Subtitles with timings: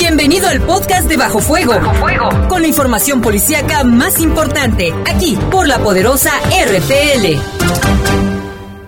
[0.00, 1.74] Bienvenido al podcast de Bajo Fuego.
[1.74, 2.30] Bajo Fuego.
[2.48, 7.38] Con la información policíaca más importante, aquí por la poderosa RPL.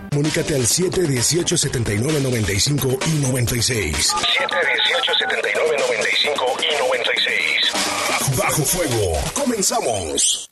[0.08, 4.14] Comunícate al 718-7995 y 96.
[4.14, 7.72] 718-7995 y 96.
[8.38, 9.12] Bajo Fuego.
[9.34, 10.48] Comenzamos.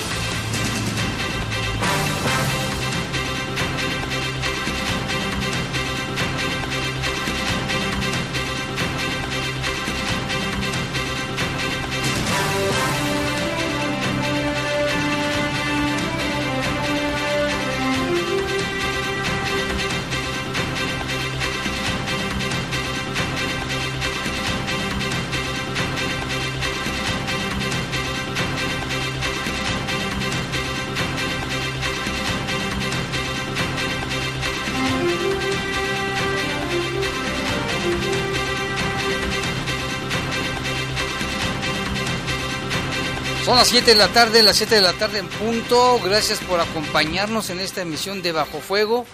[43.70, 46.00] 7 de la tarde, las 7 de la tarde en punto.
[46.02, 49.06] Gracias por acompañarnos en esta emisión de Bajo Fuego.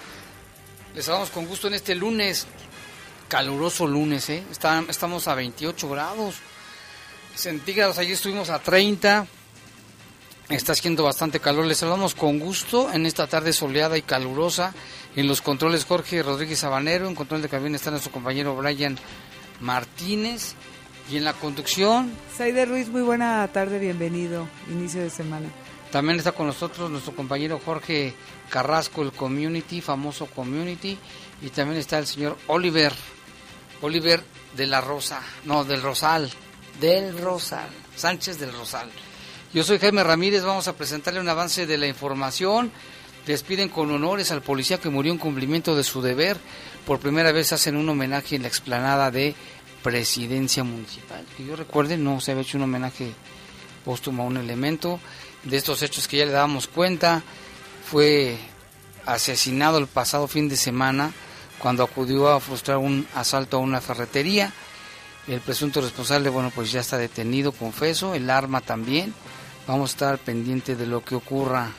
[0.94, 2.46] Les damos con gusto en este lunes,
[3.28, 4.42] caluroso lunes, ¿eh?
[4.88, 6.36] estamos a 28 grados
[7.34, 7.98] centígrados.
[7.98, 9.26] Ayer estuvimos a 30.
[10.48, 11.66] Está haciendo bastante calor.
[11.66, 14.72] Les saludamos con gusto en esta tarde soleada y calurosa.
[15.16, 17.06] En los controles Jorge Rodríguez Sabanero.
[17.08, 18.98] En control de cabina está nuestro compañero Brian
[19.60, 20.54] Martínez.
[21.10, 22.12] Y en la conducción.
[22.36, 25.48] Saide Ruiz, muy buena tarde, bienvenido, inicio de semana.
[25.92, 28.12] También está con nosotros nuestro compañero Jorge
[28.50, 30.98] Carrasco, el Community, famoso Community.
[31.42, 32.92] Y también está el señor Oliver,
[33.82, 34.22] Oliver
[34.56, 36.30] de la Rosa, no, del Rosal,
[36.80, 38.90] del Rosal, Sánchez del Rosal.
[39.54, 42.72] Yo soy Jaime Ramírez, vamos a presentarle un avance de la información.
[43.26, 46.36] Despiden con honores al policía que murió en cumplimiento de su deber.
[46.86, 49.34] Por primera vez hacen un homenaje en la explanada de
[49.86, 51.24] presidencia municipal.
[51.36, 53.12] Que yo recuerde, no se había hecho un homenaje
[53.84, 54.98] póstumo a un elemento
[55.44, 57.22] de estos hechos que ya le dábamos cuenta.
[57.88, 58.36] Fue
[59.04, 61.12] asesinado el pasado fin de semana
[61.60, 64.52] cuando acudió a frustrar un asalto a una ferretería.
[65.28, 69.14] El presunto responsable, bueno, pues ya está detenido, confeso, el arma también.
[69.68, 71.70] Vamos a estar pendiente de lo que ocurra.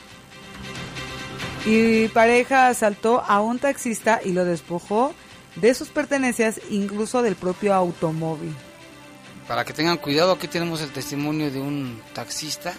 [1.66, 5.12] Y pareja asaltó a un taxista y lo despojó
[5.60, 8.54] de sus pertenencias, incluso del propio automóvil.
[9.46, 12.74] Para que tengan cuidado, aquí tenemos el testimonio de un taxista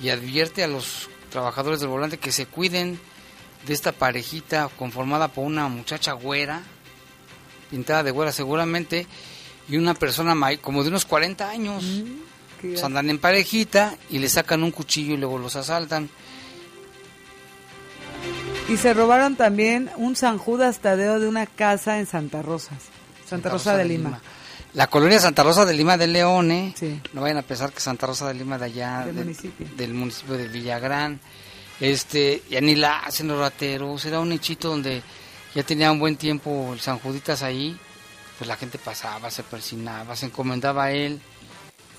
[0.00, 2.98] y advierte a los trabajadores del volante que se cuiden
[3.66, 6.62] de esta parejita conformada por una muchacha güera,
[7.70, 9.06] pintada de güera seguramente,
[9.68, 11.84] y una persona como de unos 40 años.
[11.84, 12.28] Mm,
[12.82, 16.10] andan en parejita y le sacan un cuchillo y luego los asaltan.
[18.68, 22.72] Y se robaron también un San Judas Tadeo de una casa en Santa Rosa,
[23.26, 24.20] Santa, Rosa, de, Lima.
[24.74, 26.74] La colonia Santa Rosa de Lima de León, ¿eh?
[27.14, 29.66] No vayan a pensar que Santa Rosa de Lima de allá, del, municipio.
[29.74, 31.18] del municipio de Villagrán.
[31.80, 35.02] Este, ya ni la hacen los rateros, era un hechito donde
[35.54, 37.74] ya tenía un buen tiempo el San Juditas ahí,
[38.36, 41.22] pues la gente pasaba, se persinaba, se encomendaba a él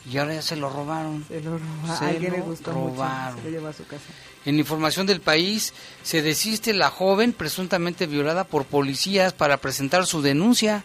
[0.10, 1.26] y ahora ya se lo robaron.
[1.28, 2.22] Se lo robaron.
[2.22, 3.36] le gustó robaron.
[3.36, 4.04] Mucho, se lo llevó a su casa.
[4.46, 10.22] En información del país, se desiste la joven presuntamente violada por policías para presentar su
[10.22, 10.84] denuncia.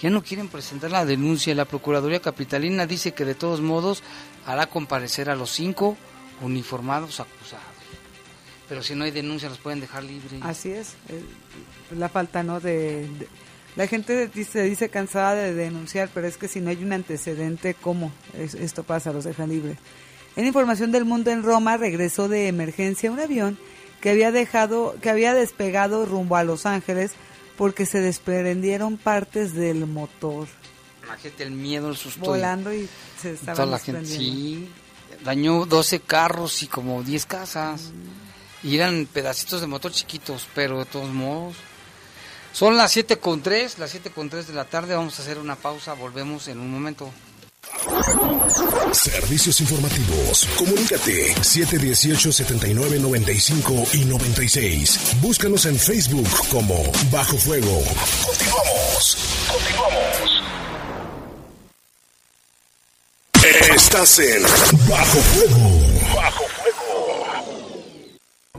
[0.00, 1.54] Ya no quieren presentar la denuncia.
[1.54, 4.02] La Procuraduría Capitalina dice que de todos modos
[4.46, 5.96] hará comparecer a los cinco
[6.40, 7.64] uniformados acusados.
[8.68, 10.40] Pero si no hay denuncia, los pueden dejar libres.
[10.42, 10.94] Así es.
[11.08, 11.22] Eh,
[11.96, 12.60] la falta, ¿no?
[12.60, 13.08] De,
[13.76, 17.74] la gente dice, dice cansada de denunciar, pero es que si no hay un antecedente,
[17.74, 19.12] ¿cómo esto pasa?
[19.12, 19.78] Los dejan libres.
[20.36, 23.58] En información del mundo en Roma regresó de emergencia un avión
[24.00, 27.12] que había dejado, que había despegado rumbo a Los Ángeles
[27.56, 30.48] porque se desprendieron partes del motor.
[31.04, 32.24] Imagínate el miedo, el susto.
[32.24, 32.88] Volando y,
[33.20, 34.68] se estaban toda la gente, sí,
[35.24, 37.92] dañó 12 carros y como 10 casas.
[38.62, 41.56] Y eran pedacitos de motor chiquitos, pero de todos modos.
[42.52, 44.94] Son las 7 con 3, las 7 con 3 de la tarde.
[44.94, 47.10] Vamos a hacer una pausa, volvemos en un momento.
[48.92, 50.48] Servicios informativos.
[50.56, 55.16] Comunícate 718-7995 y 96.
[55.20, 57.82] Búscanos en Facebook como Bajo Fuego.
[58.24, 59.16] Continuamos.
[59.52, 60.42] Continuamos.
[63.74, 64.42] Estás en
[64.88, 65.80] Bajo Fuego.
[66.14, 66.43] Bajo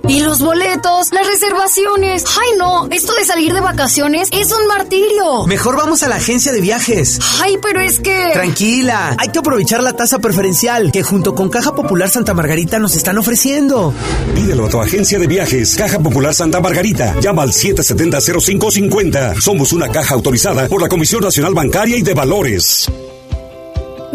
[0.07, 1.12] ¿Y los boletos?
[1.12, 2.25] ¿Las reservaciones?
[2.40, 2.88] ¡Ay, no!
[2.92, 5.48] Esto de salir de vacaciones es un martirio.
[5.48, 7.19] Mejor vamos a la agencia de viajes.
[7.42, 8.30] ¡Ay, pero es que...
[8.34, 12.96] Tranquila, hay que aprovechar la tasa preferencial que junto con Caja Popular Santa Margarita nos
[12.96, 13.94] están ofreciendo.
[14.36, 17.19] Pídelo a tu agencia de viajes, Caja Popular Santa Margarita.
[17.19, 19.42] Llama al 770-0550.
[19.42, 22.88] Somos una caja autorizada por la Comisión Nacional Bancaria y de Valores.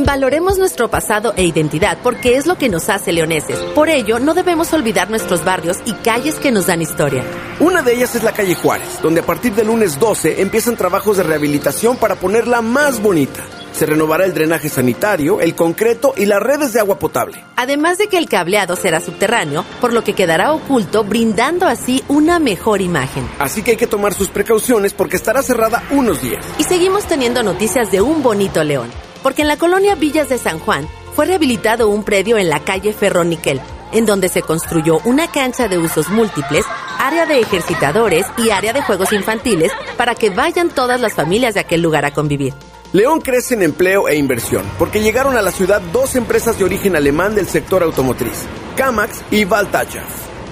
[0.04, 3.58] Valoremos nuestro pasado e identidad porque es lo que nos hace leoneses.
[3.74, 7.22] Por ello, no debemos olvidar nuestros barrios y calles que nos dan historia.
[7.60, 11.18] Una de ellas es la calle Juárez, donde a partir del lunes 12 empiezan trabajos
[11.18, 13.44] de rehabilitación para ponerla más bonita.
[13.80, 17.42] Se renovará el drenaje sanitario, el concreto y las redes de agua potable.
[17.56, 22.38] Además de que el cableado será subterráneo, por lo que quedará oculto, brindando así una
[22.40, 23.26] mejor imagen.
[23.38, 26.44] Así que hay que tomar sus precauciones porque estará cerrada unos días.
[26.58, 28.90] Y seguimos teniendo noticias de un bonito león,
[29.22, 30.86] porque en la colonia Villas de San Juan
[31.16, 33.62] fue rehabilitado un predio en la calle Ferroniquel,
[33.92, 36.66] en donde se construyó una cancha de usos múltiples,
[36.98, 41.60] área de ejercitadores y área de juegos infantiles para que vayan todas las familias de
[41.60, 42.52] aquel lugar a convivir.
[42.92, 46.96] León crece en empleo e inversión porque llegaron a la ciudad dos empresas de origen
[46.96, 48.46] alemán del sector automotriz,
[48.76, 50.02] Kamax y Valtacha.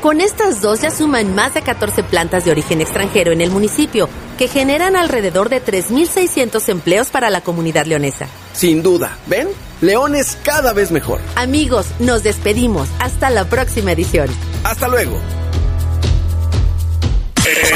[0.01, 4.09] Con estas dos ya suman más de 14 plantas de origen extranjero en el municipio,
[4.39, 8.29] que generan alrededor de 3.600 empleos para la comunidad leonesa.
[8.53, 9.49] Sin duda, ¿ven?
[9.81, 11.21] León es cada vez mejor.
[11.35, 12.89] Amigos, nos despedimos.
[13.01, 14.29] Hasta la próxima edición.
[14.63, 15.19] Hasta luego.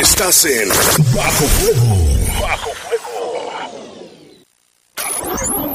[0.00, 1.97] Estás en Bajo Fuego.
[2.41, 2.93] Bajo Fuego.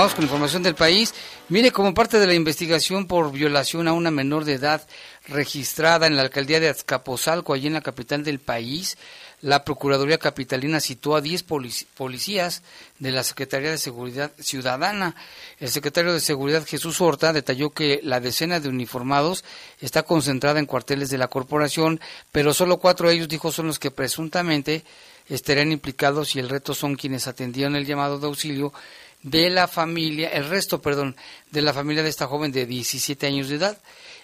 [0.00, 1.12] Vamos con información del país.
[1.50, 4.86] Mire, como parte de la investigación por violación a una menor de edad
[5.28, 8.96] registrada en la alcaldía de Azcapotzalco, allí en la capital del país,
[9.42, 12.62] la Procuraduría Capitalina citó a 10 polic- policías
[12.98, 15.14] de la Secretaría de Seguridad Ciudadana.
[15.58, 19.44] El secretario de Seguridad Jesús Horta detalló que la decena de uniformados
[19.80, 22.00] está concentrada en cuarteles de la corporación,
[22.32, 24.82] pero solo cuatro de ellos, dijo, son los que presuntamente
[25.28, 28.72] estarían implicados y el resto son quienes atendieron el llamado de auxilio
[29.22, 31.16] de la familia, el resto, perdón,
[31.50, 33.78] de la familia de esta joven de 17 años de edad.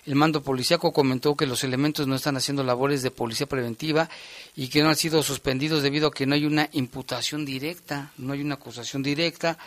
[0.07, 4.09] El mando policíaco comentó que los elementos no están haciendo labores de policía preventiva
[4.55, 8.33] y que no han sido suspendidos debido a que no hay una imputación directa, no
[8.33, 9.59] hay una acusación directa.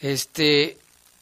[0.00, 0.76] Este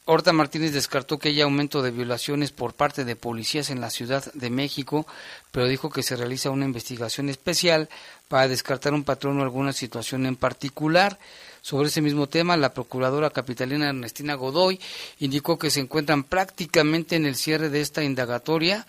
[0.05, 4.33] Horta Martínez descartó que haya aumento de violaciones por parte de policías en la Ciudad
[4.33, 5.07] de México,
[5.51, 7.87] pero dijo que se realiza una investigación especial
[8.27, 11.19] para descartar un patrón o alguna situación en particular.
[11.61, 14.79] Sobre ese mismo tema, la procuradora capitalina Ernestina Godoy
[15.19, 18.87] indicó que se encuentran prácticamente en el cierre de esta indagatoria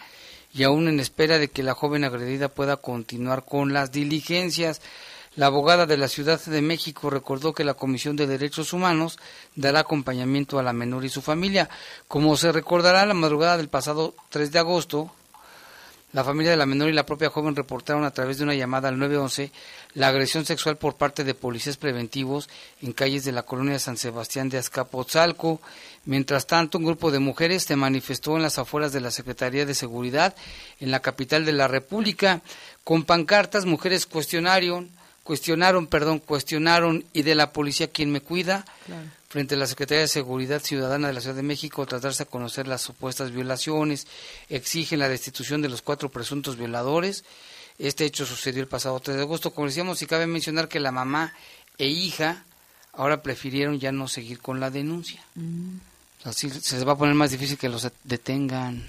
[0.54, 4.80] y aún en espera de que la joven agredida pueda continuar con las diligencias.
[5.36, 9.18] La abogada de la Ciudad de México recordó que la Comisión de Derechos Humanos
[9.54, 11.68] dará acompañamiento a la menor y su familia.
[12.08, 15.10] Como se recordará, la madrugada del pasado 3 de agosto,
[16.12, 18.88] la familia de la menor y la propia joven reportaron a través de una llamada
[18.88, 19.50] al 911
[19.94, 22.48] la agresión sexual por parte de policías preventivos
[22.82, 25.60] en calles de la colonia San Sebastián de Azcapotzalco.
[26.04, 29.74] Mientras tanto, un grupo de mujeres se manifestó en las afueras de la Secretaría de
[29.74, 30.34] Seguridad
[30.80, 32.42] en la capital de la República.
[32.84, 34.90] Con pancartas, mujeres cuestionaron,
[35.24, 38.64] cuestionaron, perdón, cuestionaron y de la policía quién me cuida
[39.32, 42.26] frente a la Secretaría de Seguridad Ciudadana de la Ciudad de México tras darse a
[42.26, 44.06] conocer las supuestas violaciones,
[44.50, 47.24] exigen la destitución de los cuatro presuntos violadores.
[47.78, 49.52] Este hecho sucedió el pasado 3 de agosto.
[49.52, 51.32] Como decíamos, y cabe mencionar que la mamá
[51.78, 52.44] e hija
[52.92, 55.24] ahora prefirieron ya no seguir con la denuncia.
[56.24, 58.84] Así se les va a poner más difícil que los detengan.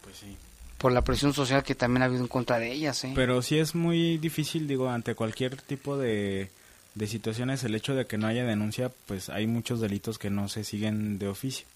[0.00, 0.34] Pues sí.
[0.78, 3.04] Por la presión social que también ha habido en contra de ellas.
[3.04, 3.12] ¿eh?
[3.14, 6.48] Pero sí es muy difícil, digo, ante cualquier tipo de,
[6.96, 10.48] de situaciones, el hecho de que no haya denuncia, pues hay muchos delitos que no
[10.48, 11.66] se siguen de oficio.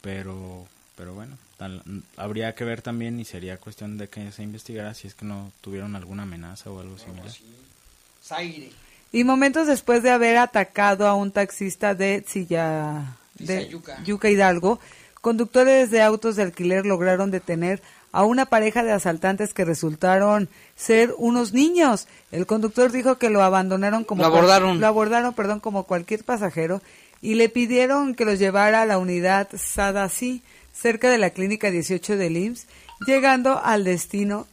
[0.00, 1.82] Pero, pero bueno, tal-
[2.16, 5.52] habría que ver también y sería cuestión de que se investigara si es que no
[5.60, 7.26] tuvieron alguna amenaza o algo similar.
[8.24, 8.70] Zaire.
[9.12, 13.68] Y momentos después de haber atacado a un taxista de Silla, de.
[14.04, 14.78] Yuca Hidalgo,
[15.20, 17.82] conductores de autos de alquiler lograron detener
[18.16, 22.08] a una pareja de asaltantes que resultaron ser unos niños.
[22.32, 24.80] El conductor dijo que lo abandonaron como Lo abordaron.
[24.80, 26.80] lo abordaron, perdón, como cualquier pasajero
[27.20, 30.40] y le pidieron que los llevara a la unidad Sadasi,
[30.72, 32.66] cerca de la clínica 18 del IMSS,
[33.06, 34.46] llegando al destino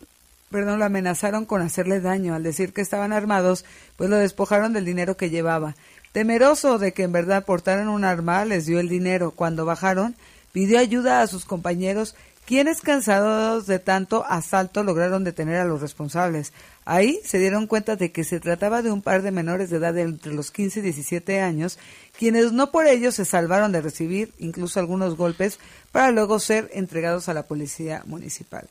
[0.51, 2.35] perdón, lo amenazaron con hacerle daño.
[2.35, 3.63] Al decir que estaban armados,
[3.95, 5.75] pues lo despojaron del dinero que llevaba.
[6.11, 9.31] Temeroso de que en verdad portaran un arma, les dio el dinero.
[9.31, 10.15] Cuando bajaron,
[10.51, 12.13] pidió ayuda a sus compañeros
[12.45, 16.53] quienes cansados de tanto asalto lograron detener a los responsables.
[16.85, 19.93] Ahí se dieron cuenta de que se trataba de un par de menores de edad
[19.93, 21.79] de entre los 15 y 17 años,
[22.17, 25.59] quienes no por ello se salvaron de recibir incluso algunos golpes
[25.91, 28.67] para luego ser entregados a la policía municipal.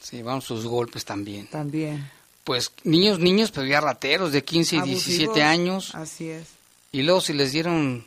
[0.00, 1.48] Sí, vamos sus golpes también.
[1.48, 2.08] También.
[2.44, 5.94] Pues niños, niños, pero ya rateros de 15 y Abusivos, 17 años.
[5.94, 6.46] Así es.
[6.92, 8.06] Y luego si les dieron,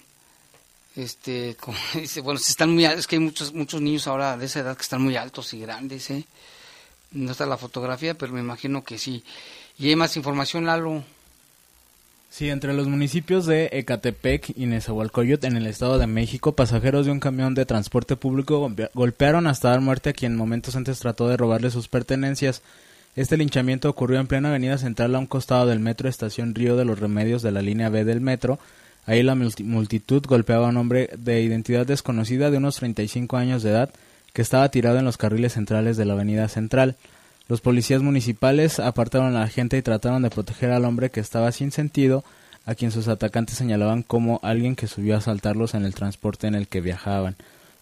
[0.96, 4.46] este, como dice, bueno, si están muy es que hay muchos, muchos niños ahora de
[4.46, 6.26] esa edad que están muy altos y grandes, ¿eh?
[7.12, 9.24] No está la fotografía, pero me imagino que sí.
[9.78, 11.04] Y hay más información, Lalo.
[12.30, 17.12] Sí, entre los municipios de Ecatepec y Nezahualcóyotl en el Estado de México, pasajeros de
[17.12, 21.28] un camión de transporte público golpe- golpearon hasta dar muerte a quien momentos antes trató
[21.28, 22.62] de robarle sus pertenencias.
[23.18, 26.86] Este linchamiento ocurrió en plena avenida central a un costado del metro estación Río de
[26.86, 28.58] los Remedios de la línea B del metro.
[29.06, 33.64] Ahí la multi- multitud golpeaba a un hombre de identidad desconocida de unos 35 años
[33.64, 33.90] de edad
[34.34, 36.96] que estaba tirado en los carriles centrales de la avenida central.
[37.48, 41.52] Los policías municipales apartaron a la gente y trataron de proteger al hombre que estaba
[41.52, 42.24] sin sentido,
[42.66, 46.56] a quien sus atacantes señalaban como alguien que subió a asaltarlos en el transporte en
[46.56, 47.36] el que viajaban.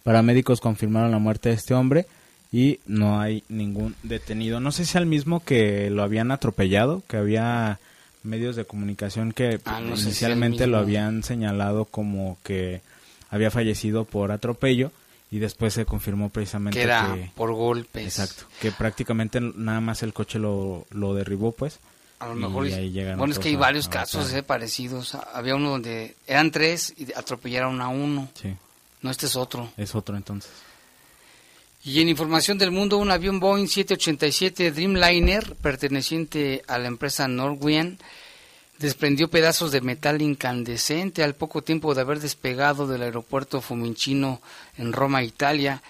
[0.03, 2.07] Paramédicos confirmaron la muerte de este hombre
[2.51, 4.59] y no hay ningún detenido.
[4.59, 7.79] No sé si al mismo que lo habían atropellado, que había
[8.23, 12.81] medios de comunicación que Ah, no sé si inicialmente al lo habían señalado como que
[13.29, 14.91] había fallecido por atropello
[15.31, 18.03] y después se confirmó precisamente Que era que- por golpes.
[18.19, 21.79] Exacto, que prácticamente nada más el coche lo, lo derribó, pues.
[22.19, 22.65] A lo y mejor.
[22.65, 25.15] ahí llegan bueno, es que hay varios casos eh, parecidos.
[25.33, 28.27] Había uno donde eran tres y atropellaron a uno.
[28.33, 28.53] Sí,
[29.01, 29.69] No, este es otro.
[29.77, 30.51] es otro entonces.
[31.83, 37.97] Y en información del mundo, un avión Boeing 787 Dreamliner, perteneciente a la empresa Norwegian,
[38.79, 44.41] desprendió pedazos de metal incandescente al poco tiempo de haber despegado del aeropuerto Fiumicino
[44.77, 45.81] en Roma, Italia.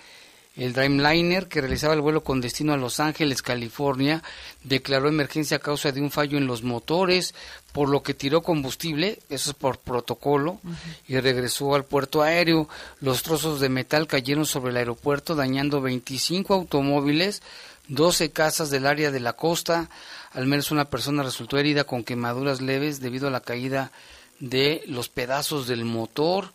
[0.60, 4.22] El Dreamliner, que realizaba el vuelo con destino a Los Ángeles, California,
[4.66, 7.34] declaró emergencia a causa de un fallo en los motores,
[7.72, 10.60] por lo que tiró combustible, eso es por protocolo,
[11.08, 12.68] y regresó al puerto aéreo.
[13.00, 17.42] Los trozos de metal cayeron sobre el aeropuerto, dañando 25 automóviles,
[17.88, 19.90] 12 casas del área de la costa.
[20.34, 23.94] Al menos una persona resultó herida con quemaduras leves debido a la caída
[24.42, 26.52] de los pedazos del motor.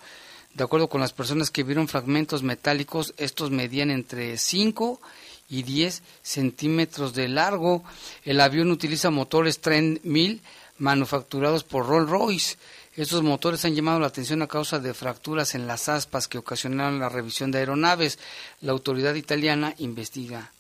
[0.54, 5.00] De acuerdo con las personas que vieron fragmentos metálicos, estos medían entre 5
[5.48, 7.82] y 10 centímetros de largo.
[8.24, 10.40] El avión utiliza motores Trend 1000
[10.78, 12.56] manufacturados por Rolls Royce.
[12.96, 17.00] Estos motores han llamado la atención a causa de fracturas en las aspas que ocasionaron
[17.00, 18.20] la revisión de aeronaves.
[18.60, 20.52] La autoridad italiana investiga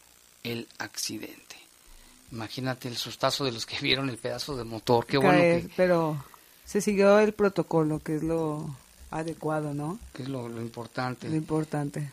[0.42, 1.56] el accidente.
[2.32, 5.06] Imagínate el sustazo de los que vieron el pedazo de motor.
[5.06, 6.24] Qué bueno que, Pero
[6.64, 8.74] se siguió el protocolo, que es lo
[9.14, 9.98] adecuado, ¿no?
[10.12, 11.28] que es lo, lo importante.
[11.28, 12.10] Lo importante.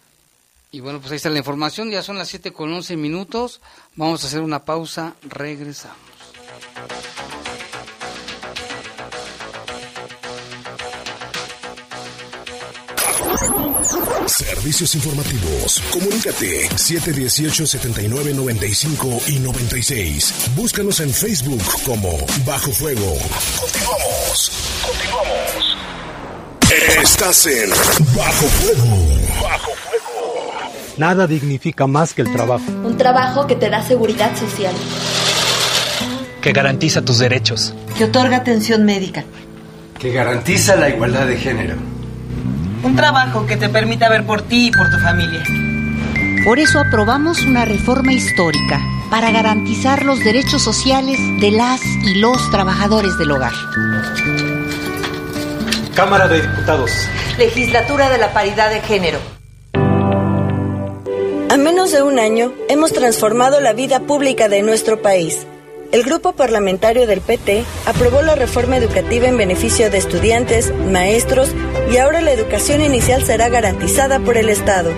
[0.71, 1.91] Y bueno, pues ahí está la información.
[1.91, 3.59] Ya son las 7 con 11 minutos.
[3.95, 5.15] Vamos a hacer una pausa.
[5.23, 5.97] Regresamos.
[14.27, 15.81] Servicios informativos.
[15.91, 20.51] Comunícate 718-7995 y 96.
[20.55, 23.17] Búscanos en Facebook como Bajo Fuego.
[23.59, 24.51] Continuamos.
[24.87, 25.30] Continuamos.
[26.99, 27.69] Estás en
[28.15, 28.97] Bajo Fuego.
[29.41, 30.51] Bajo Fuego.
[30.97, 34.73] Nada dignifica más que el trabajo, Un trabajo que te da seguridad social.
[36.41, 37.73] que garantiza tus derechos.
[37.97, 39.23] que otorga atención médica.
[39.99, 41.75] que garantiza la igualdad de género.
[42.83, 45.43] Un trabajo que te permita ver por ti y por tu familia.
[46.43, 48.81] Por eso aprobamos una reforma histórica
[49.11, 53.53] para garantizar los derechos sociales de las y los trabajadores del hogar.
[56.01, 57.07] Cámara de Diputados.
[57.37, 59.19] Legislatura de la Paridad de Género.
[61.47, 65.45] A menos de un año, hemos transformado la vida pública de nuestro país.
[65.91, 71.51] El grupo parlamentario del PT aprobó la reforma educativa en beneficio de estudiantes, maestros
[71.91, 74.89] y ahora la educación inicial será garantizada por el Estado.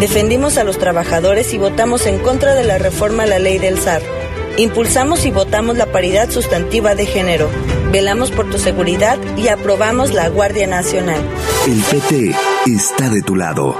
[0.00, 3.78] Defendimos a los trabajadores y votamos en contra de la reforma a la ley del
[3.78, 4.02] SAR.
[4.56, 7.48] Impulsamos y votamos la paridad sustantiva de género.
[7.90, 11.22] Velamos por tu seguridad y aprobamos la Guardia Nacional.
[11.66, 12.34] El PT
[12.66, 13.76] está de tu lado.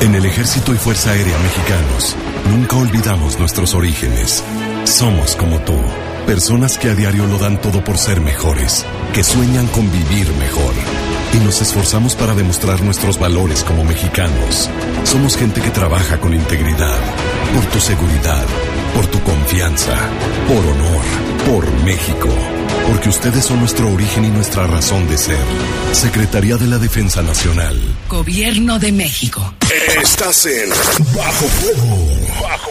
[0.00, 2.16] En el Ejército y Fuerza Aérea Mexicanos,
[2.50, 4.42] nunca olvidamos nuestros orígenes.
[4.84, 5.76] Somos como tú,
[6.26, 10.74] personas que a diario lo dan todo por ser mejores, que sueñan con vivir mejor.
[11.34, 14.70] Y nos esforzamos para demostrar nuestros valores como mexicanos.
[15.04, 16.98] Somos gente que trabaja con integridad,
[17.54, 18.44] por tu seguridad,
[18.94, 19.96] por tu confianza,
[20.48, 21.04] por honor,
[21.46, 22.30] por México.
[22.86, 25.38] Porque ustedes son nuestro origen y nuestra razón de ser.
[25.92, 27.76] Secretaría de la Defensa Nacional.
[28.08, 29.54] Gobierno de México.
[30.00, 30.70] Estás en
[31.14, 32.06] Bajo Fuego.
[32.42, 32.70] Bajo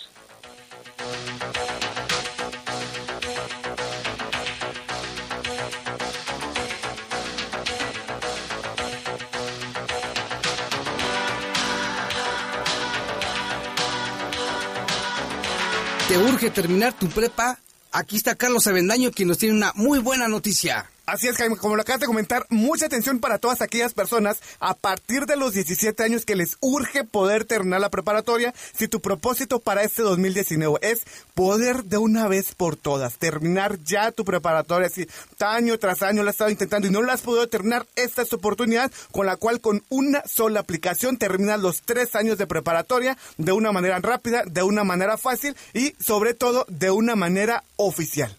[16.11, 17.57] Te urge terminar tu prepa,
[17.93, 20.90] aquí está Carlos Avendaño quien nos tiene una muy buena noticia.
[21.07, 24.75] Así es, Jaime, como lo acabas de comentar, mucha atención para todas aquellas personas a
[24.75, 28.53] partir de los 17 años que les urge poder terminar la preparatoria.
[28.77, 31.01] Si tu propósito para este 2019 es
[31.33, 35.07] poder de una vez por todas terminar ya tu preparatoria, si
[35.39, 38.29] año tras año la has estado intentando y no la has podido terminar, esta es
[38.29, 43.17] tu oportunidad con la cual con una sola aplicación terminas los tres años de preparatoria
[43.37, 48.37] de una manera rápida, de una manera fácil y sobre todo de una manera oficial.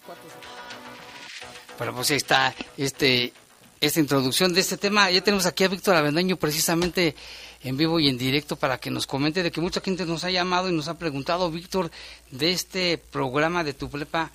[1.77, 3.31] Bueno, pues ahí está este,
[3.79, 5.09] esta introducción de este tema.
[5.11, 7.15] Ya tenemos aquí a Víctor Avendaño precisamente
[7.63, 10.31] en vivo y en directo para que nos comente de que mucha gente nos ha
[10.31, 11.91] llamado y nos ha preguntado, Víctor,
[12.31, 14.31] de este programa de tu prepa.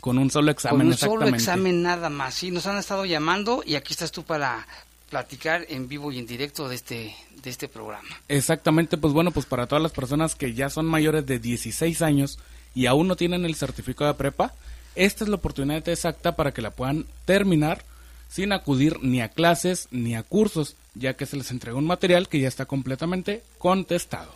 [0.00, 2.34] Con un solo examen, Con un solo examen nada más.
[2.34, 4.66] Sí, nos han estado llamando y aquí estás tú para
[5.10, 8.08] platicar en vivo y en directo de este de este programa.
[8.28, 12.38] Exactamente, pues bueno, pues para todas las personas que ya son mayores de 16 años
[12.74, 14.54] y aún no tienen el certificado de prepa,
[14.94, 17.84] esta es la oportunidad exacta para que la puedan terminar
[18.28, 22.28] sin acudir ni a clases ni a cursos, ya que se les entrega un material
[22.28, 24.32] que ya está completamente contestado.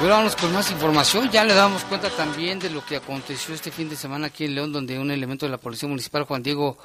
[0.00, 1.30] Bueno, vamos con más información.
[1.30, 4.56] Ya le damos cuenta también de lo que aconteció este fin de semana aquí en
[4.56, 6.76] León, donde un elemento de la Policía Municipal, Juan Diego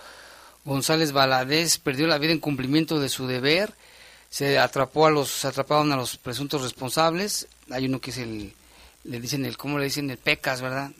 [0.64, 3.74] González Valadez, perdió la vida en cumplimiento de su deber.
[4.38, 7.48] Se atrapó a los, se atraparon a los presuntos responsables.
[7.72, 8.54] Hay uno que es el,
[9.04, 10.12] le dicen el, ¿cómo le dicen?
[10.12, 10.92] El PECAS, ¿verdad?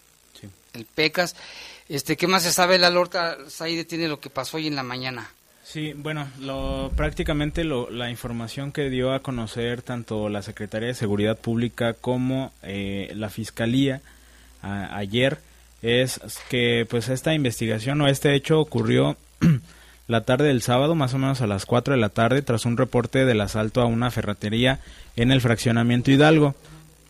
[0.42, 0.48] Sí.
[0.74, 1.36] El PECAS.
[1.88, 2.80] Este, ¿qué más se sabe?
[2.80, 5.30] La Lorta Saide tiene lo que pasó hoy en la mañana.
[5.64, 10.96] Sí, bueno, lo, prácticamente lo, la información que dio a conocer tanto la Secretaría de
[10.96, 14.02] Seguridad Pública como eh, la Fiscalía
[14.64, 15.38] a, ayer
[15.84, 16.20] es
[16.50, 19.16] que pues esta investigación o este hecho ocurrió
[20.08, 22.78] la tarde del sábado, más o menos a las 4 de la tarde, tras un
[22.78, 24.80] reporte del asalto a una ferretería
[25.16, 26.56] en el fraccionamiento Hidalgo,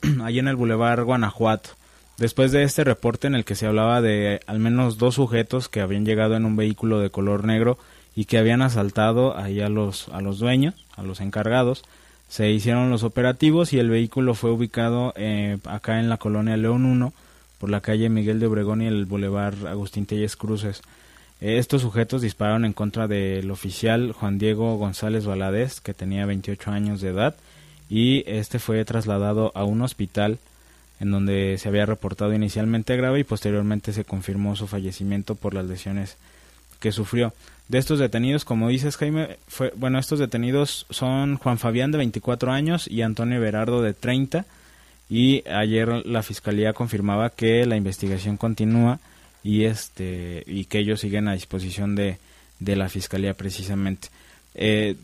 [0.23, 1.71] allí en el Boulevard Guanajuato.
[2.17, 5.81] Después de este reporte en el que se hablaba de al menos dos sujetos que
[5.81, 7.77] habían llegado en un vehículo de color negro
[8.15, 11.83] y que habían asaltado ahí a los, a los dueños, a los encargados,
[12.27, 16.86] se hicieron los operativos y el vehículo fue ubicado eh, acá en la colonia León
[16.86, 17.13] 1,
[17.60, 20.81] por la calle Miguel de Obregón y el Boulevard Agustín Telles Cruces.
[21.39, 27.00] Estos sujetos dispararon en contra del oficial Juan Diego González Valadez, que tenía 28 años
[27.00, 27.36] de edad,
[27.89, 30.39] y este fue trasladado a un hospital
[31.00, 35.65] en donde se había reportado inicialmente grave y posteriormente se confirmó su fallecimiento por las
[35.65, 36.17] lesiones
[36.80, 37.34] que sufrió.
[37.67, 42.52] De estos detenidos, como dices Jaime, fue, bueno, estos detenidos son Juan Fabián de 24
[42.52, 44.45] años y Antonio Berardo de 30
[45.10, 49.00] y ayer la fiscalía confirmaba que la investigación continúa
[49.47, 52.17] y este y que ellos siguen a disposición de,
[52.60, 54.10] de la fiscalía precisamente.
[54.55, 54.97] Eh,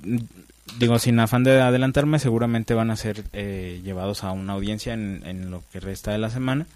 [0.78, 5.24] digo, sin afán de adelantarme, seguramente van a ser eh, llevados a una audiencia en,
[5.26, 6.68] en, lo que resta de la semana.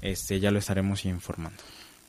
[0.00, 1.60] Este, ya lo estaremos informando.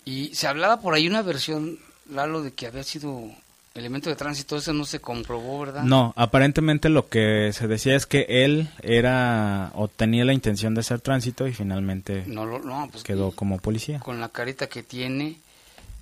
[0.05, 1.79] Y se hablaba por ahí una versión,
[2.11, 3.31] Lalo, de que había sido
[3.75, 5.83] elemento de tránsito, eso no se comprobó, ¿verdad?
[5.83, 10.81] No, aparentemente lo que se decía es que él era o tenía la intención de
[10.81, 13.99] hacer tránsito y finalmente no, no, pues quedó como policía.
[13.99, 15.37] Con la carita que tiene,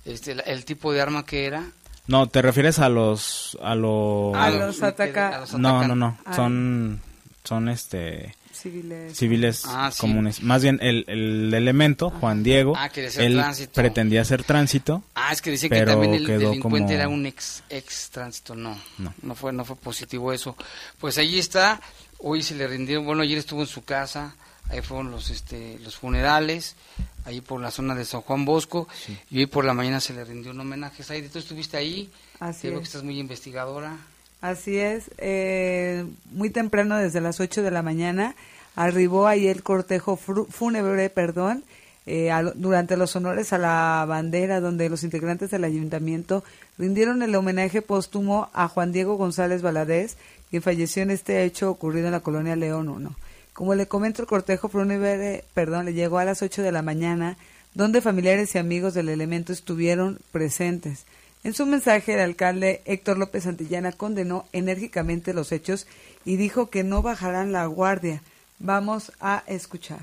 [0.04, 1.70] este, el tipo de arma que era.
[2.06, 5.44] No, te refieres a los a los a los, ataca...
[5.58, 7.00] No, no, no, son
[7.44, 10.42] son este civiles, civiles ah, comunes.
[10.42, 13.72] Más bien el, el elemento, Juan Diego, ah, él tránsito.
[13.72, 15.02] pretendía hacer tránsito.
[15.14, 16.90] Ah, es que dice que también el delincuente como...
[16.90, 18.54] era un ex, ex tránsito.
[18.54, 20.56] No, no, no, fue, no fue positivo eso.
[20.98, 21.80] Pues ahí está,
[22.18, 24.34] hoy se le rindieron, bueno, ayer estuvo en su casa,
[24.68, 26.76] ahí fueron los, este, los funerales,
[27.24, 29.18] ahí por la zona de San Juan Bosco, sí.
[29.30, 31.02] y hoy por la mañana se le rindió un homenaje.
[31.02, 32.80] Saide, tú estuviste ahí, Así creo es.
[32.80, 33.96] que estás muy investigadora.
[34.40, 38.36] Así es, eh, muy temprano, desde las 8 de la mañana,
[38.76, 41.64] arribó ahí el cortejo fúnebre, perdón,
[42.06, 46.44] eh, durante los honores a la bandera, donde los integrantes del ayuntamiento
[46.78, 50.16] rindieron el homenaje póstumo a Juan Diego González Valadez,
[50.50, 53.14] quien falleció en este hecho ocurrido en la colonia León 1.
[53.52, 57.36] Como le comento, el cortejo fúnebre, perdón, le llegó a las 8 de la mañana,
[57.74, 61.04] donde familiares y amigos del elemento estuvieron presentes.
[61.44, 65.86] En su mensaje, el alcalde Héctor López Santillana condenó enérgicamente los hechos
[66.24, 68.22] y dijo que no bajarán la guardia.
[68.58, 70.00] Vamos a escuchar.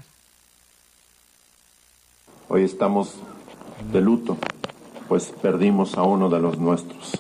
[2.48, 3.16] Hoy estamos
[3.92, 4.38] de luto,
[5.10, 7.20] pues perdimos a uno de los nuestros.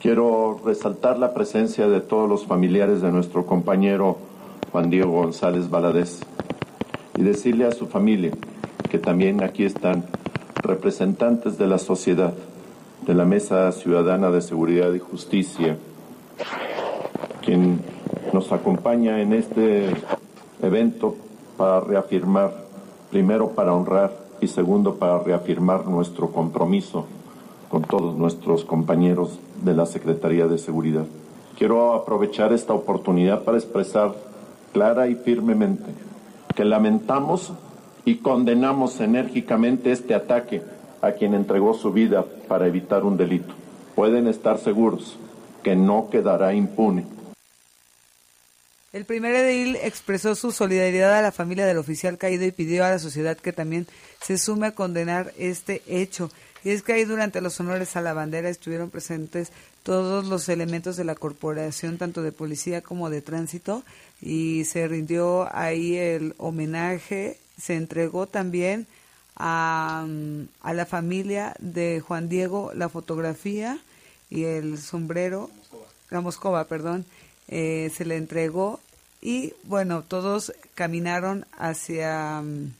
[0.00, 4.18] Quiero resaltar la presencia de todos los familiares de nuestro compañero
[4.70, 6.20] Juan Diego González Valadez,
[7.16, 8.32] y decirle a su familia
[8.90, 10.04] que también aquí están
[10.56, 12.34] representantes de la sociedad,
[13.06, 15.76] de la Mesa Ciudadana de Seguridad y Justicia,
[17.42, 17.80] quien
[18.32, 19.90] nos acompaña en este
[20.62, 21.14] evento
[21.58, 22.64] para reafirmar,
[23.10, 27.06] primero para honrar y segundo para reafirmar nuestro compromiso
[27.68, 31.04] con todos nuestros compañeros de la Secretaría de Seguridad.
[31.58, 34.14] Quiero aprovechar esta oportunidad para expresar
[34.72, 35.90] clara y firmemente
[36.54, 37.52] que lamentamos
[38.06, 40.62] y condenamos enérgicamente este ataque
[41.02, 43.54] a quien entregó su vida para evitar un delito.
[43.94, 45.16] Pueden estar seguros
[45.62, 47.04] que no quedará impune.
[48.92, 52.90] El primer edil expresó su solidaridad a la familia del oficial caído y pidió a
[52.90, 53.88] la sociedad que también
[54.22, 56.30] se sume a condenar este hecho.
[56.62, 59.50] Y es que ahí durante los honores a la bandera estuvieron presentes
[59.82, 63.82] todos los elementos de la corporación, tanto de policía como de tránsito,
[64.22, 68.86] y se rindió ahí el homenaje, se entregó también
[69.36, 70.06] a,
[70.62, 73.78] a la familia de Juan Diego la fotografía
[74.30, 75.50] y el sombrero,
[76.10, 77.04] la moscova, perdón,
[77.48, 78.80] eh, se le entregó
[79.20, 82.72] y bueno, todos caminaron hacia mm,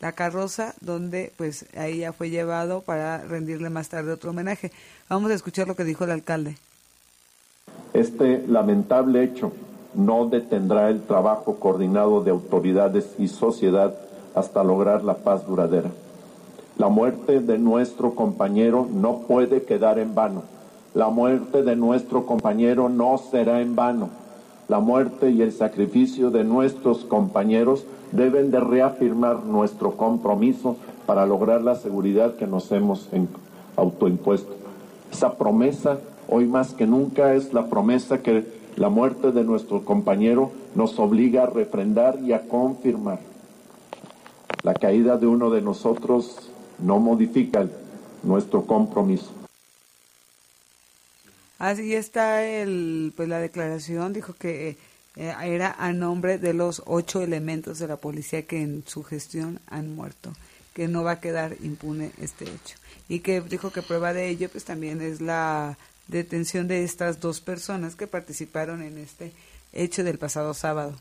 [0.00, 4.70] la carroza donde pues ahí ya fue llevado para rendirle más tarde otro homenaje.
[5.08, 6.56] Vamos a escuchar lo que dijo el alcalde.
[7.92, 9.52] Este lamentable hecho
[9.94, 13.94] no detendrá el trabajo coordinado de autoridades y sociedad
[14.34, 15.90] hasta lograr la paz duradera.
[16.76, 20.42] La muerte de nuestro compañero no puede quedar en vano.
[20.92, 24.08] La muerte de nuestro compañero no será en vano.
[24.68, 31.62] La muerte y el sacrificio de nuestros compañeros deben de reafirmar nuestro compromiso para lograr
[31.62, 33.08] la seguridad que nos hemos
[33.76, 34.54] autoimpuesto.
[35.12, 38.44] Esa promesa, hoy más que nunca, es la promesa que
[38.76, 43.18] la muerte de nuestro compañero nos obliga a refrendar y a confirmar.
[44.64, 47.68] La caída de uno de nosotros no modifica
[48.22, 49.30] nuestro compromiso.
[51.58, 54.78] Así está el, pues la declaración, dijo que
[55.16, 59.60] eh, era a nombre de los ocho elementos de la policía que en su gestión
[59.66, 60.32] han muerto,
[60.72, 62.78] que no va a quedar impune este hecho.
[63.06, 65.76] Y que dijo que prueba de ello pues también es la
[66.08, 69.32] detención de estas dos personas que participaron en este
[69.74, 70.94] hecho del pasado sábado.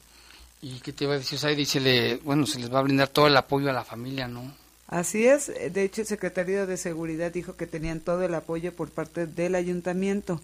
[0.64, 3.36] ¿Y qué te iba a decir, Dice, bueno, se les va a brindar todo el
[3.36, 4.50] apoyo a la familia, ¿no?
[4.88, 8.90] Así es, de hecho el secretario de Seguridad dijo que tenían todo el apoyo por
[8.90, 10.42] parte del ayuntamiento.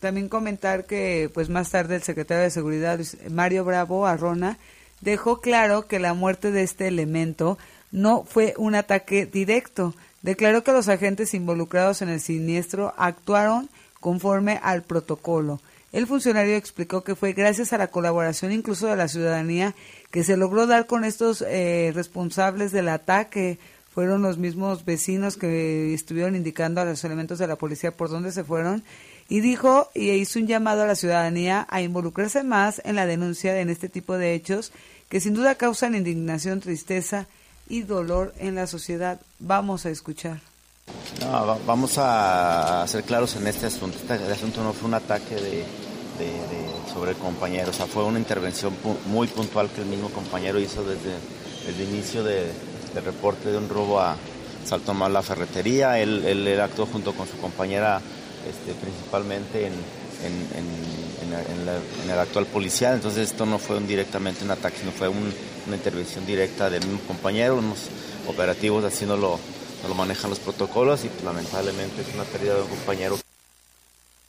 [0.00, 4.56] También comentar que pues más tarde el secretario de Seguridad Mario Bravo Arrona
[5.02, 7.58] dejó claro que la muerte de este elemento
[7.90, 9.94] no fue un ataque directo.
[10.22, 13.68] Declaró que los agentes involucrados en el siniestro actuaron
[14.00, 15.60] conforme al protocolo.
[15.92, 19.74] El funcionario explicó que fue gracias a la colaboración incluso de la ciudadanía
[20.10, 23.58] que se logró dar con estos eh, responsables del ataque.
[23.94, 28.32] Fueron los mismos vecinos que estuvieron indicando a los elementos de la policía por dónde
[28.32, 28.84] se fueron
[29.30, 33.58] y dijo y hizo un llamado a la ciudadanía a involucrarse más en la denuncia
[33.58, 34.72] en este tipo de hechos
[35.08, 37.26] que sin duda causan indignación, tristeza
[37.66, 39.20] y dolor en la sociedad.
[39.38, 40.40] Vamos a escuchar.
[41.20, 43.98] No, vamos a ser claros en este asunto.
[43.98, 45.64] Este asunto no fue un ataque de,
[46.92, 48.72] sobre el compañero, o sea, fue una intervención
[49.06, 51.14] muy puntual que el mismo compañero hizo desde
[51.68, 52.50] el inicio del
[53.04, 54.16] reporte de un robo a
[54.64, 55.98] Salto Mal la ferretería.
[55.98, 58.00] Él, él, actuó junto con su compañera
[58.48, 59.72] este, principalmente en,
[62.10, 66.70] el actual policial, entonces esto no fue directamente un ataque, sino fue una intervención directa
[66.70, 67.78] del mismo compañero, unos
[68.26, 69.38] operativos haciéndolo
[69.82, 73.18] no lo manejan los protocolos y pues, lamentablemente es una pérdida de un compañero.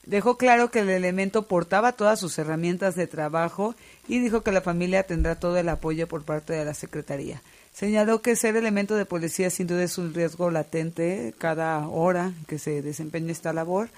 [0.06, 3.76] Dejó claro que el elemento portaba todas sus herramientas de trabajo
[4.08, 7.42] y dijo que la familia tendrá todo el apoyo por parte de la Secretaría.
[7.74, 12.58] Señaló que ser elemento de policía sin duda es un riesgo latente cada hora que
[12.58, 13.90] se desempeña esta labor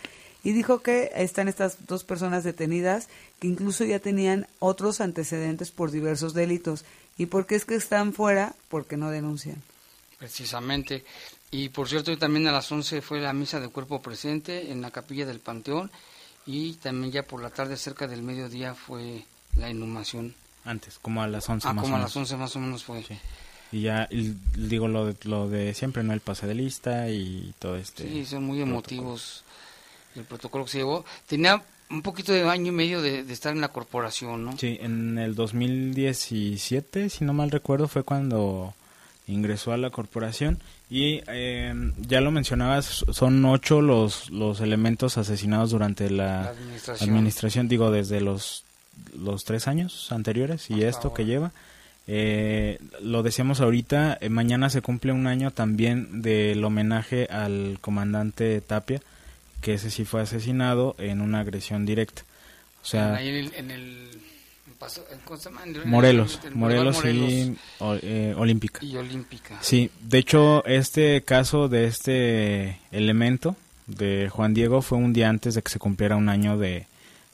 [0.43, 3.07] y dijo que están estas dos personas detenidas
[3.39, 6.83] que incluso ya tenían otros antecedentes por diversos delitos.
[7.17, 8.53] ¿Y por qué es que están fuera?
[8.69, 9.61] Porque no denuncian.
[10.17, 11.03] Precisamente.
[11.51, 14.89] Y por cierto, también a las 11 fue la misa de cuerpo presente en la
[14.89, 15.91] capilla del Panteón
[16.45, 19.25] y también ya por la tarde, cerca del mediodía, fue
[19.57, 20.33] la inhumación.
[20.63, 23.03] Antes, como a las 11 ah, más como a las 11 más o menos fue.
[23.73, 24.07] Y ya,
[24.55, 26.13] digo lo de, lo de siempre, ¿no?
[26.13, 28.07] El pase de lista y todo este.
[28.07, 29.43] Sí, son muy emotivos
[30.15, 31.05] el protocolo que se llevó.
[31.27, 34.57] Tenía un poquito de año y medio de, de, estar en la corporación, ¿no?
[34.57, 38.73] Sí, en el 2017, si no mal recuerdo, fue cuando
[39.27, 40.59] ingresó a la corporación
[40.91, 41.73] y eh,
[42.07, 46.53] ya lo mencionabas, son ocho los, los elementos asesinados durante la,
[46.99, 47.69] administración.
[47.69, 48.63] digo, desde los
[49.17, 51.51] los tres años anteriores y esto que lleva.
[52.07, 58.59] Eh, lo decíamos ahorita, eh, mañana se cumple un año también del homenaje al comandante
[58.59, 59.01] Tapia,
[59.61, 62.23] que ese sí fue asesinado en una agresión directa.
[62.83, 64.21] O sea, Ahí en el, en el-
[64.81, 65.63] pasó- en- ¿cómo se llama?
[65.63, 68.83] En el- Morelos, en el Morelos, Boulevard y o- eh, Olímpica.
[68.83, 69.57] Y Olímpica.
[69.61, 73.55] Sí, de hecho, este caso de este elemento
[73.87, 76.87] de Juan Diego fue un día antes de que se cumpliera un año de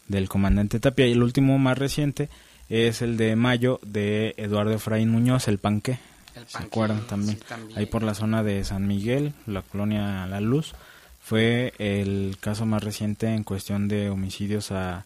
[0.07, 2.29] del comandante Tapia y el último más reciente
[2.69, 5.99] es el de mayo de Eduardo Efraín Muñoz, el panque.
[6.35, 7.37] El ¿Se Panque, acuerdan también?
[7.37, 7.77] sí, también.
[7.79, 10.73] Ahí por la zona de San Miguel, la colonia La Luz,
[11.21, 15.03] fue el caso más reciente en cuestión de homicidios a,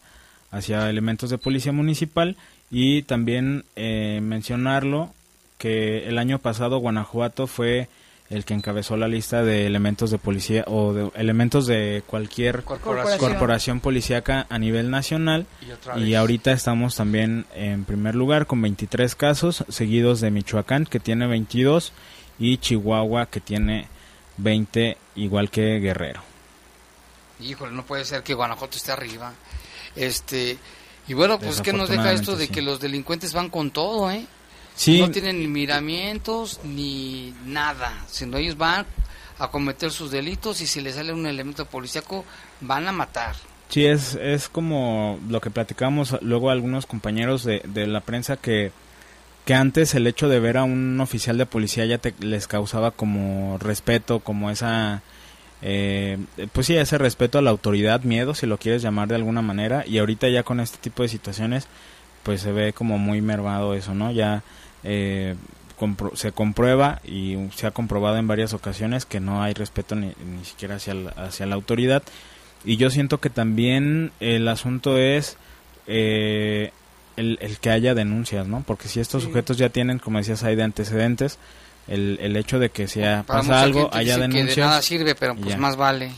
[0.52, 2.36] hacia elementos de policía municipal
[2.70, 5.12] y también eh, mencionarlo
[5.58, 7.88] que el año pasado Guanajuato fue
[8.30, 13.18] el que encabezó la lista de elementos de policía o de elementos de cualquier Corporación.
[13.18, 15.46] corporación policíaca a nivel nacional
[15.96, 20.98] Y y ahorita estamos también en primer lugar con 23 casos seguidos de Michoacán que
[20.98, 21.92] tiene 22
[22.38, 23.86] y Chihuahua que tiene
[24.38, 26.22] 20 igual que Guerrero.
[27.40, 29.34] Híjole, no puede ser que Guanajuato esté arriba.
[29.96, 30.58] Este,
[31.08, 34.26] y bueno, pues que nos deja esto de que los delincuentes van con todo, ¿eh?
[34.74, 35.00] Sí.
[35.00, 38.86] No tienen ni miramientos ni nada, sino ellos van
[39.38, 42.24] a cometer sus delitos y si les sale un elemento policíaco
[42.60, 43.36] van a matar.
[43.68, 48.70] Sí, es, es como lo que platicábamos luego algunos compañeros de, de la prensa que,
[49.44, 52.90] que antes el hecho de ver a un oficial de policía ya te, les causaba
[52.90, 55.02] como respeto, como esa,
[55.62, 56.18] eh,
[56.52, 59.84] pues sí, ese respeto a la autoridad, miedo, si lo quieres llamar de alguna manera,
[59.86, 61.66] y ahorita ya con este tipo de situaciones,
[62.24, 64.10] pues se ve como muy mermado eso, ¿no?
[64.12, 64.42] Ya
[64.84, 65.34] eh,
[65.78, 70.06] compro- se comprueba y se ha comprobado en varias ocasiones que no hay respeto ni,
[70.24, 72.02] ni siquiera hacia la, hacia la autoridad.
[72.64, 75.36] Y yo siento que también el asunto es
[75.88, 76.70] eh,
[77.16, 78.62] el, el que haya denuncias, ¿no?
[78.66, 79.28] Porque si estos Sí.
[79.28, 81.38] sujetos ya tienen, como decías, hay de antecedentes,
[81.88, 84.56] el, el hecho de que sea pasa algo, haya dice que denuncias.
[84.56, 85.56] de nada sirve, pero pues ya.
[85.58, 86.12] más vale.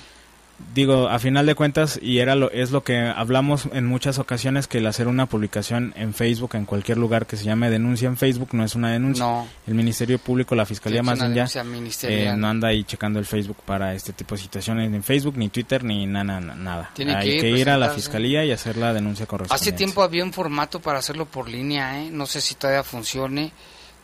[0.72, 4.68] Digo, a final de cuentas, y era lo, es lo que hablamos en muchas ocasiones,
[4.68, 8.16] que el hacer una publicación en Facebook, en cualquier lugar que se llame denuncia en
[8.16, 9.24] Facebook, no es una denuncia.
[9.24, 9.48] No.
[9.66, 11.18] El Ministerio Público, la Fiscalía Sí, más
[11.66, 12.34] ministerial.
[12.34, 15.48] eh, no anda ahí checando el Facebook para este tipo de situaciones, ni Facebook, ni
[15.48, 16.90] Twitter, ni nada, nada.
[16.94, 17.90] Tiene Hay que que, ir, ir a la.
[17.90, 19.70] Fiscalía y hacer la denuncia correspondiente.
[19.70, 22.10] Hace tiempo había un formato para hacerlo por línea, ¿eh?
[22.12, 23.52] no sé si todavía funcione.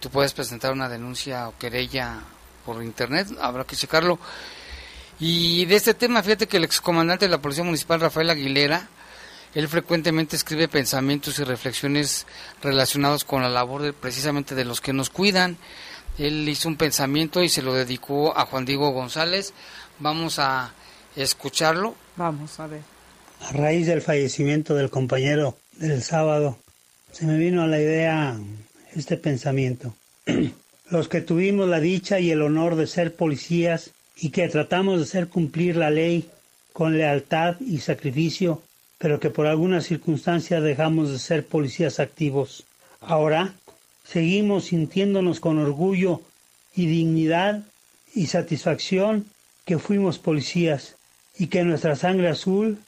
[0.00, 2.20] Tú puedes presentar una denuncia o querella
[2.64, 4.18] por internet, habrá que checarlo.
[5.18, 8.88] Y de este tema, fíjate que el excomandante de la Policía Municipal, Rafael Aguilera,
[9.54, 12.26] él frecuentemente escribe pensamientos y reflexiones
[12.62, 15.58] relacionados con la labor de, precisamente de los que nos cuidan.
[16.18, 19.52] Él hizo un pensamiento y se lo dedicó a Juan Diego González.
[19.98, 20.72] Vamos a
[21.16, 21.94] escucharlo.
[22.16, 22.82] Vamos a ver.
[23.40, 26.58] A raíz del fallecimiento del compañero del sábado,
[27.10, 28.38] se me vino a la idea
[28.94, 29.94] este pensamiento.
[30.90, 35.04] Los que tuvimos la dicha y el honor de ser policías y que tratamos de
[35.04, 36.28] hacer cumplir la ley
[36.72, 38.62] con lealtad y sacrificio,
[38.98, 42.64] pero que por algunas circunstancias dejamos de ser policías activos.
[43.00, 43.54] Ahora
[44.04, 46.20] seguimos sintiéndonos con orgullo
[46.74, 47.62] y dignidad
[48.14, 49.26] y satisfacción
[49.64, 50.96] que fuimos policías
[51.38, 52.78] y que nuestra sangre azul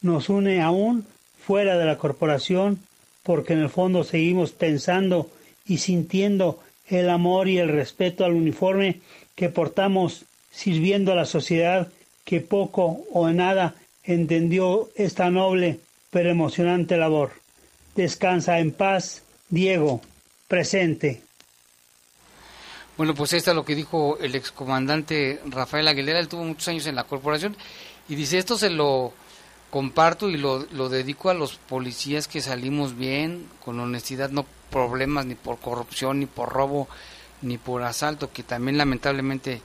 [0.00, 1.04] nos une aún
[1.38, 2.80] fuera de la corporación
[3.22, 5.30] porque en el fondo seguimos pensando
[5.70, 9.00] y sintiendo el amor y el respeto al uniforme
[9.36, 11.88] que portamos sirviendo a la sociedad
[12.24, 15.78] que poco o nada entendió esta noble
[16.10, 17.30] pero emocionante labor.
[17.94, 20.00] Descansa en paz, Diego,
[20.48, 21.22] presente.
[22.96, 26.18] Bueno, pues ahí está lo que dijo el excomandante Rafael Aguilera.
[26.18, 27.56] Él tuvo muchos años en la corporación
[28.08, 29.12] y dice, esto se lo
[29.70, 35.26] comparto y lo, lo dedico a los policías que salimos bien, con honestidad, no problemas
[35.26, 36.88] ni por corrupción, ni por robo,
[37.42, 39.62] ni por asalto, que también lamentablemente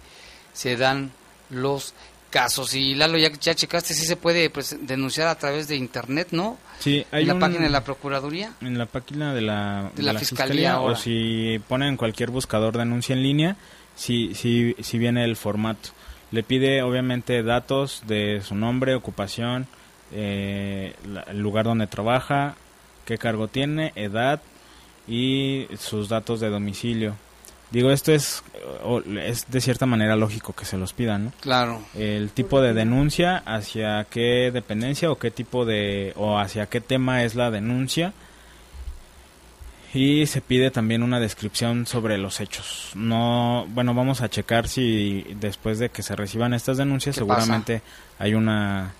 [0.53, 1.11] se dan
[1.49, 1.93] los
[2.29, 2.73] casos.
[2.73, 6.57] Y Lalo, ya, ya checaste si se puede pues, denunciar a través de internet, ¿no?
[6.79, 8.51] Sí, hay en la un- página de la Procuraduría.
[8.61, 10.93] En la página de la, De la Fiscalía ahora.
[10.93, 13.55] o si ponen cualquier buscador denuncia en línea,
[13.95, 15.89] si, si, si viene el formato.
[16.31, 19.67] Le pide obviamente datos de su nombre, ocupación,
[20.11, 22.55] eh, la- el lugar donde trabaja,
[23.05, 24.41] qué cargo tiene, edad
[25.07, 27.15] y sus datos de domicilio.
[27.71, 28.43] Digo, esto es,
[29.21, 31.31] es de cierta manera lógico que se los pidan, ¿no?
[31.41, 31.81] Claro.
[31.95, 37.23] El tipo de denuncia, hacia qué dependencia o qué tipo de, o hacia qué tema
[37.23, 38.13] es la denuncia.
[39.93, 42.91] Y se pide también una descripción sobre los hechos.
[42.95, 47.81] No, bueno, vamos a checar si después de que se reciban estas denuncias, ¿Qué seguramente
[48.19, 48.93] hay una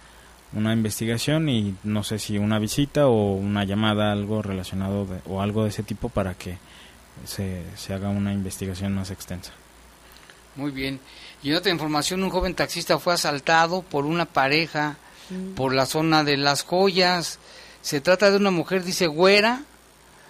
[0.53, 5.63] una investigación y no sé si una visita o una llamada, algo relacionado o algo
[5.63, 6.57] de ese tipo para que
[7.25, 9.51] se, se haga una investigación más extensa.
[10.55, 10.99] Muy bien.
[11.43, 14.97] Y en otra información, un joven taxista fue asaltado por una pareja
[15.29, 15.53] mm.
[15.53, 17.39] por la zona de Las Joyas.
[17.81, 19.63] Se trata de una mujer, dice, güera,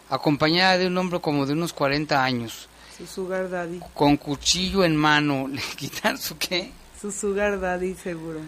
[0.09, 2.67] acompañada de un hombre como de unos 40 años.
[2.97, 3.81] Su sugar daddy.
[3.93, 5.47] Con cuchillo en mano.
[5.51, 6.71] ¿Le quitaron su qué?
[6.99, 8.39] Su sugar daddy, seguro.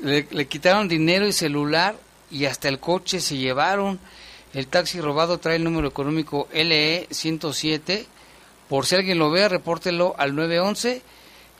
[0.00, 1.96] Le, le quitaron dinero y celular
[2.30, 3.98] y hasta el coche se llevaron.
[4.52, 8.06] El taxi robado trae el número económico LE 107
[8.68, 11.02] por si alguien lo ve, repórtelo al 911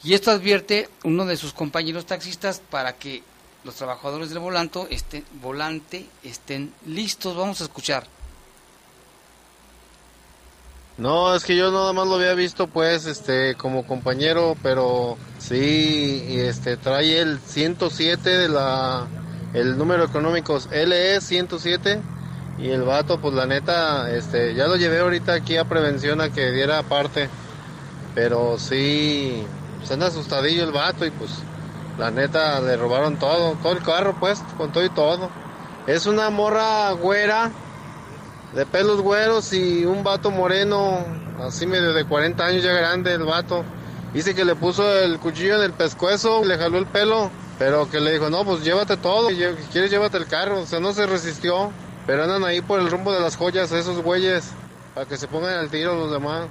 [0.02, 3.22] y esto advierte uno de sus compañeros taxistas para que
[3.64, 7.36] los trabajadores del volante estén, volante estén listos.
[7.36, 8.06] Vamos a escuchar.
[10.96, 16.24] No, es que yo nada más lo había visto pues este como compañero, pero sí,
[16.38, 19.06] este trae el 107 de la
[19.54, 22.00] el número económico LE 107
[22.58, 26.30] y el vato, pues la neta, este, ya lo llevé ahorita aquí a prevención a
[26.30, 27.28] que diera parte.
[28.14, 31.30] Pero sí, se pues, anda asustadillo el vato y pues
[31.98, 35.30] la neta le robaron todo, todo el carro pues, con todo y todo.
[35.86, 37.50] Es una morra güera,
[38.54, 41.04] de pelos güeros y un vato moreno,
[41.40, 43.64] así medio de 40 años ya grande el vato.
[44.12, 48.00] Dice que le puso el cuchillo en el pescuezo, le jaló el pelo, pero que
[48.00, 49.36] le dijo, no, pues llévate todo, si
[49.72, 51.72] quieres llévate el carro, o sea, no se resistió.
[52.06, 54.50] Pero andan ahí por el rumbo de las joyas, esos güeyes,
[54.94, 56.48] para que se pongan al tiro los demás.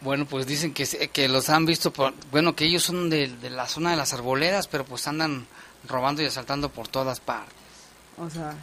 [0.00, 3.66] Bueno, pues dicen que, que los han visto, por, bueno, que ellos son de, la
[3.66, 5.46] zona de las arboledas, pero pues andan
[5.86, 7.55] robando y asaltando por todas partes.
[8.18, 8.54] O sea,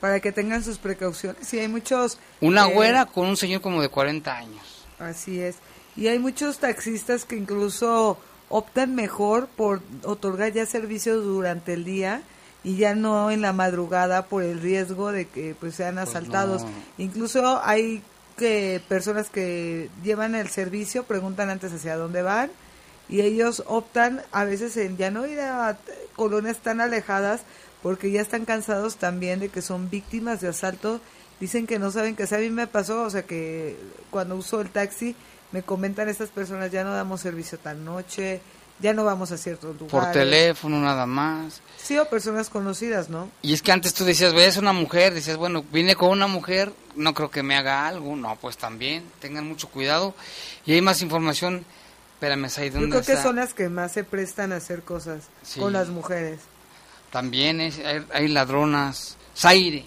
[0.00, 1.46] para que tengan sus precauciones.
[1.46, 2.18] Sí, hay muchos...
[2.40, 4.86] Una eh, güera con un señor como de 40 años.
[4.98, 5.56] Así es.
[5.96, 8.18] Y hay muchos taxistas que incluso
[8.48, 12.22] optan mejor por otorgar ya servicios durante el día
[12.62, 16.64] y ya no en la madrugada por el riesgo de que pues sean pues asaltados.
[16.98, 18.02] Incluso hay
[18.36, 22.50] que personas que llevan el servicio preguntan antes hacia dónde van
[23.08, 25.76] y ellos optan a veces en ya no ir a
[26.16, 27.42] colonias tan alejadas
[27.82, 31.00] porque ya están cansados también de que son víctimas de asalto.
[31.40, 33.76] Dicen que no saben que a mí me pasó, o sea que
[34.10, 35.16] cuando uso el taxi
[35.52, 38.40] me comentan estas personas ya no damos servicio tan noche,
[38.80, 39.90] ya no vamos a ciertos lugares.
[39.90, 41.60] Por teléfono nada más.
[41.76, 43.30] Sí, o personas conocidas, ¿no?
[43.42, 46.72] Y es que antes tú decías, ves una mujer, decías, bueno, vine con una mujer,
[46.96, 48.16] no creo que me haga algo.
[48.16, 50.14] No, pues también, tengan mucho cuidado.
[50.64, 51.64] Y hay más información,
[52.14, 55.24] espérame, ahí ¿dónde Yo creo que son las que más se prestan a hacer cosas
[55.58, 56.40] con las mujeres.
[57.10, 57.80] También es,
[58.12, 59.84] hay, ladronas, Zaire.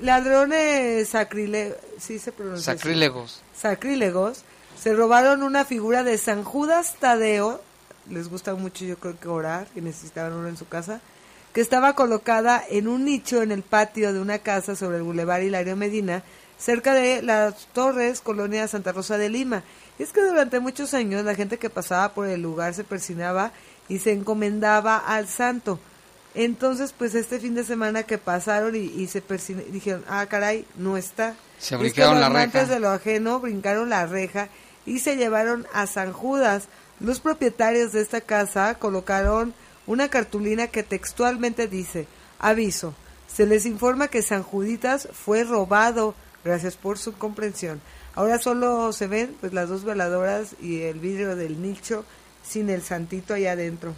[0.00, 3.40] Ladrones sacrílegos, sí se pronuncia Sacrílegos.
[3.56, 4.44] Sacrílegos.
[4.80, 7.60] Se robaron una figura de San Judas Tadeo,
[8.08, 11.00] les gusta mucho yo creo que orar y necesitaban uno en su casa,
[11.52, 15.42] que estaba colocada en un nicho en el patio de una casa sobre el Boulevard
[15.42, 16.22] Hilario Medina,
[16.58, 19.62] cerca de las Torres, colonia Santa Rosa de Lima.
[19.98, 23.52] es que durante muchos años la gente que pasaba por el lugar se persinaba
[23.88, 25.80] y se encomendaba al santo.
[26.34, 29.22] Entonces, pues este fin de semana que pasaron y, se
[29.70, 31.34] dijeron, ah, caray, no está.
[31.58, 32.64] Se brincaron la reja.
[32.66, 34.48] de lo ajeno brincaron la reja
[34.86, 36.68] y se llevaron a San Judas.
[37.00, 39.54] Los propietarios de esta casa colocaron
[39.86, 42.06] una cartulina que textualmente dice,
[42.38, 42.94] aviso,
[43.26, 46.14] se les informa que San Juditas fue robado,
[46.44, 47.80] gracias por su comprensión.
[48.14, 52.04] Ahora solo se ven pues las dos veladoras y el vidrio del nicho
[52.42, 53.94] sin el santito allá adentro.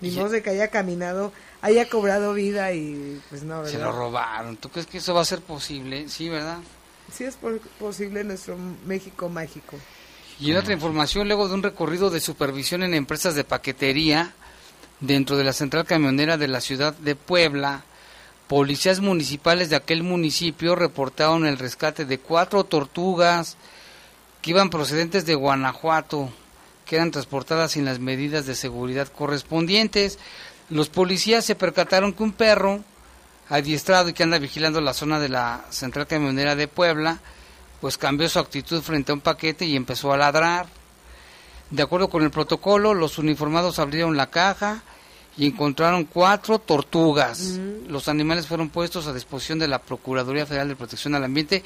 [0.00, 1.32] Ni modo de que haya caminado,
[1.62, 3.72] haya cobrado vida y pues no, ¿verdad?
[3.72, 4.56] Se lo robaron.
[4.56, 6.08] ¿Tú crees que eso va a ser posible?
[6.08, 6.58] Sí, ¿verdad?
[7.12, 7.38] Sí es
[7.78, 9.76] posible en nuestro México mágico.
[10.40, 14.32] Y en otra información, luego de un recorrido de supervisión en empresas de paquetería
[15.00, 17.84] dentro de la central camionera de la ciudad de Puebla,
[18.48, 23.56] policías municipales de aquel municipio reportaron el rescate de cuatro tortugas
[24.42, 26.30] que iban procedentes de Guanajuato,
[26.84, 30.18] que eran transportadas sin las medidas de seguridad correspondientes.
[30.70, 32.84] Los policías se percataron que un perro
[33.48, 37.18] adiestrado y que anda vigilando la zona de la central camionera de Puebla,
[37.80, 40.66] pues cambió su actitud frente a un paquete y empezó a ladrar.
[41.70, 44.82] De acuerdo con el protocolo, los uniformados abrieron la caja
[45.36, 47.58] y encontraron cuatro tortugas.
[47.88, 51.64] Los animales fueron puestos a disposición de la Procuraduría Federal de Protección al Ambiente.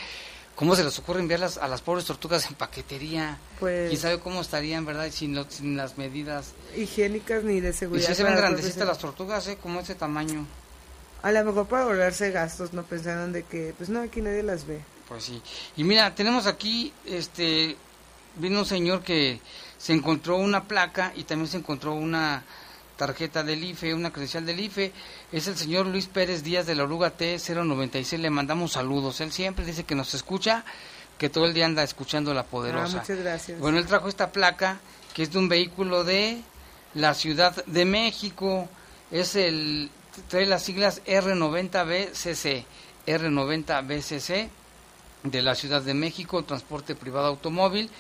[0.59, 3.39] ¿Cómo se les ocurre enviarlas a las pobres tortugas en paquetería?
[3.61, 5.09] Pues, ¿Quién sabe cómo estarían, verdad?
[5.13, 8.05] Sin, sin las medidas higiénicas ni de seguridad.
[8.05, 9.57] Y si se ven grandecitas las tortugas, ¿eh?
[9.63, 10.45] Como ese tamaño.
[11.23, 14.67] A lo mejor para ahorrarse gastos, no pensaron de que, pues no, aquí nadie las
[14.67, 14.81] ve.
[15.09, 15.41] Pues sí.
[15.77, 17.77] Y mira, tenemos aquí, este,
[18.35, 19.41] vino un señor que
[19.77, 22.43] se encontró una placa y también se encontró una
[22.99, 24.93] tarjeta del IFE, una credencial del IFE,
[25.33, 28.19] es el señor Luis Pérez Díaz de la Oruga T096.
[28.19, 29.23] Le mandamos saludos.
[29.23, 30.65] Él siempre dice que nos escucha,
[31.17, 32.99] que todo el día anda escuchando La Poderosa.
[32.99, 33.59] Ah, muchas gracias.
[33.61, 34.81] Bueno, él trajo esta placa,
[35.15, 36.43] que es de un vehículo de
[36.95, 38.69] la Ciudad de México.
[39.11, 39.91] Es el,
[40.29, 42.65] trae las siglas R90BCC,
[43.07, 44.49] R90BCC
[45.23, 47.91] de la Ciudad de México, transporte privado automóvil.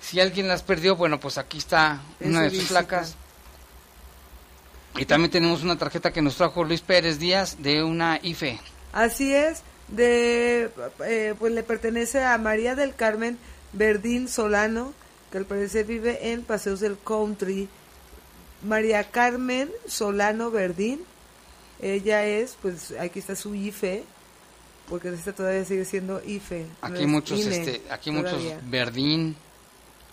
[0.00, 3.16] Si alguien las perdió, bueno, pues aquí está una de sus placas.
[4.98, 8.58] Y también tenemos una tarjeta que nos trajo Luis Pérez Díaz de una IFE.
[8.92, 10.70] Así es, de
[11.04, 13.38] eh, pues le pertenece a María del Carmen
[13.72, 14.94] Verdín Solano,
[15.30, 17.68] que al parecer vive en Paseos del Country.
[18.62, 21.00] María Carmen Solano Verdín,
[21.80, 24.04] ella es, pues aquí está su IFE,
[24.88, 26.66] porque esta todavía sigue siendo IFE.
[26.80, 29.36] Aquí muchos, este, aquí muchos Verdín,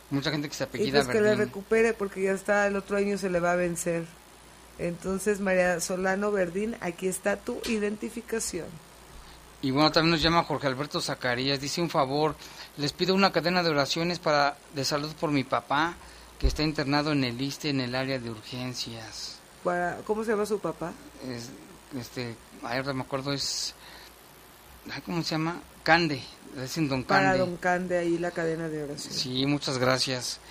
[0.09, 2.97] mucha gente que se apellida y pues que le recupere porque ya está, el otro
[2.97, 4.03] año se le va a vencer.
[4.79, 8.65] Entonces, María Solano Verdín, aquí está tu identificación.
[9.61, 12.35] Y bueno, también nos llama Jorge Alberto Zacarías, dice un favor,
[12.75, 15.95] les pido una cadena de oraciones para de salud por mi papá,
[16.37, 19.37] que está internado en el ISTE en el área de urgencias.
[19.63, 20.91] Para, ¿Cómo se llama su papá?
[21.25, 21.49] Es,
[21.97, 23.73] este, ahora me acuerdo, es,
[25.05, 25.61] ¿cómo se llama?
[25.83, 26.21] Cande,
[26.61, 27.25] es en Don Cande.
[27.25, 29.13] Para Don Cande, ahí la cadena de oración.
[29.13, 30.41] Sí, muchas gracias.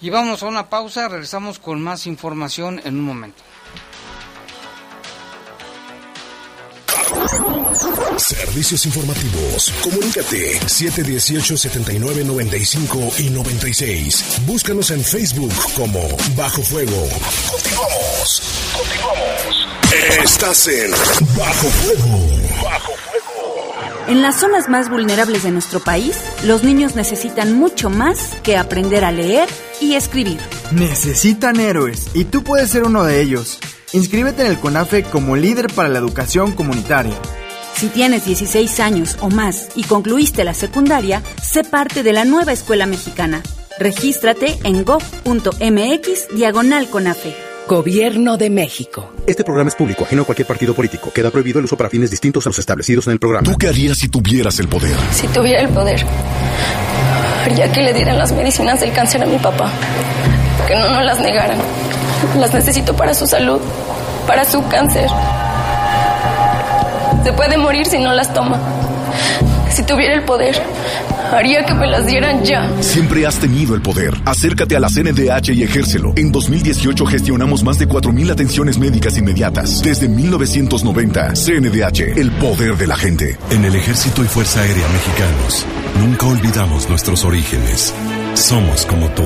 [0.00, 3.42] Y vamos a una pausa, regresamos con más información en un momento.
[8.18, 9.72] Servicios informativos.
[9.82, 14.42] Comunícate 718-7995 y 96.
[14.46, 16.00] Búscanos en Facebook como
[16.34, 17.06] Bajo Fuego.
[17.50, 18.42] Continuamos.
[18.76, 19.66] Continuamos.
[20.22, 20.90] Estás en
[21.36, 22.45] Bajo Fuego.
[24.08, 29.04] En las zonas más vulnerables de nuestro país, los niños necesitan mucho más que aprender
[29.04, 29.48] a leer
[29.80, 30.38] y escribir.
[30.70, 33.58] Necesitan héroes y tú puedes ser uno de ellos.
[33.92, 37.14] Inscríbete en el CONAFE como líder para la educación comunitaria.
[37.74, 42.52] Si tienes 16 años o más y concluiste la secundaria, sé parte de la nueva
[42.52, 43.42] escuela mexicana.
[43.76, 47.45] Regístrate en gov.mx diagonal CONAFE.
[47.68, 49.10] Gobierno de México.
[49.26, 51.12] Este programa es público, ajeno a cualquier partido político.
[51.12, 53.42] Queda prohibido el uso para fines distintos a los establecidos en el programa.
[53.44, 54.94] ¿Tú qué harías si tuvieras el poder?
[55.10, 56.00] Si tuviera el poder,
[57.44, 59.72] haría que le dieran las medicinas del cáncer a mi papá.
[60.68, 61.58] Que no nos las negaran.
[62.38, 63.60] Las necesito para su salud,
[64.28, 65.10] para su cáncer.
[67.24, 68.60] Se puede morir si no las toma.
[69.72, 70.56] Si tuviera el poder,
[71.32, 72.70] haría que me las dieran ya.
[72.80, 74.14] Siempre has tenido el poder.
[74.24, 76.12] Acércate a la CNDH y ejércelo.
[76.16, 79.82] En 2018 gestionamos más de 4.000 atenciones médicas inmediatas.
[79.82, 83.38] Desde 1990, CNDH, el poder de la gente.
[83.50, 85.66] En el Ejército y Fuerza Aérea Mexicanos,
[86.00, 87.94] nunca olvidamos nuestros orígenes.
[88.34, 89.24] Somos como tú,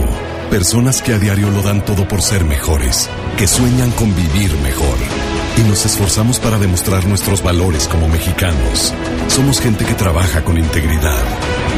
[0.51, 5.30] personas que a diario lo dan todo por ser mejores, que sueñan con vivir mejor.
[5.59, 8.95] Y nos esforzamos para demostrar nuestros valores como mexicanos.
[9.29, 11.23] Somos gente que trabaja con integridad,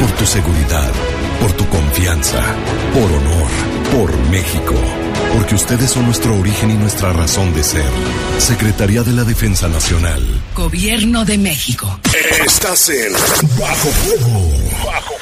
[0.01, 0.91] por tu seguridad,
[1.41, 2.43] por tu confianza,
[2.95, 3.51] por honor,
[3.93, 4.75] por México.
[5.35, 7.91] Porque ustedes son nuestro origen y nuestra razón de ser.
[8.39, 10.23] Secretaría de la Defensa Nacional.
[10.55, 11.99] Gobierno de México.
[12.47, 13.13] Estás en
[13.59, 14.53] Bajo Fuego.
[14.85, 15.22] Bajo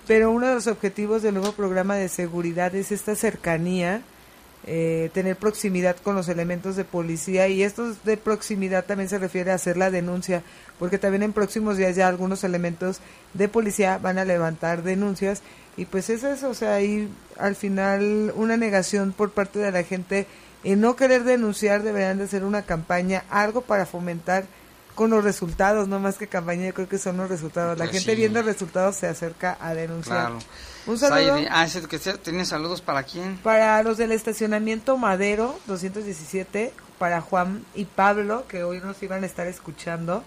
[0.08, 4.02] Pero uno de los objetivos del nuevo programa de seguridad es esta cercanía
[4.70, 9.52] eh, tener proximidad con los elementos de policía y esto de proximidad también se refiere
[9.52, 10.44] a hacer la denuncia,
[10.78, 13.00] porque también en próximos días ya algunos elementos
[13.34, 15.42] de policía van a levantar denuncias
[15.78, 17.08] y pues es eso, o sea, hay
[17.38, 20.26] al final una negación por parte de la gente
[20.66, 24.46] en no querer denunciar, deberían de hacer una campaña, algo para fomentar
[24.98, 27.78] con los resultados, no más que campaña, yo creo que son los resultados.
[27.78, 28.18] La Pues gente sí.
[28.18, 30.18] viendo resultados se acerca a denunciar.
[30.32, 30.40] Claro.
[30.88, 33.38] Un saludo Saidi, Ah, que ¿tiene saludos para quién?
[33.38, 39.28] para los del estacionamiento Madero 217, para Juan y Pablo, que hoy nos iban a
[39.28, 40.24] estar escuchando.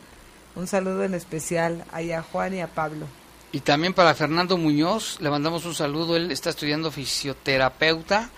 [0.55, 3.07] Un saludo en especial ahí a Juan y a Pablo.
[3.53, 6.17] Y también para Fernando Muñoz, le mandamos un saludo.
[6.17, 8.31] Él está estudiando fisioterapeuta.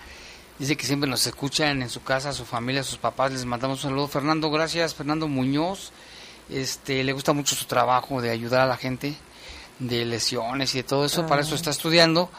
[0.59, 3.31] Dice que siempre nos escuchan en su casa, su familia, sus papás.
[3.31, 4.07] Les mandamos un saludo.
[4.07, 4.95] Fernando, gracias.
[4.95, 5.91] Fernando Muñoz.
[6.49, 9.15] Este, le gusta mucho su trabajo de ayudar a la gente
[9.79, 11.21] de lesiones y de todo eso.
[11.21, 11.27] Ah.
[11.27, 12.29] Para eso está estudiando.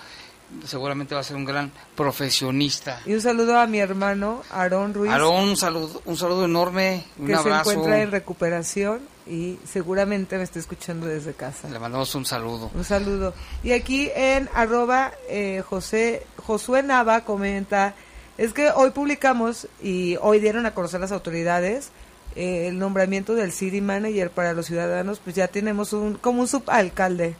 [0.66, 3.00] Seguramente va a ser un gran profesionista.
[3.06, 5.10] Y un saludo a mi hermano Aarón Ruiz.
[5.10, 7.70] Aarón, un saludo, un saludo enorme, un que abrazo.
[7.70, 11.68] se encuentra en recuperación y seguramente me está escuchando desde casa.
[11.68, 12.70] Le mandamos un saludo.
[12.74, 13.34] Un saludo.
[13.62, 17.94] Y aquí en arroba eh, José, Josué Nava comenta,
[18.36, 21.90] es que hoy publicamos y hoy dieron a conocer las autoridades
[22.36, 26.48] eh, el nombramiento del city manager para los ciudadanos, pues ya tenemos un como un
[26.48, 27.36] subalcalde,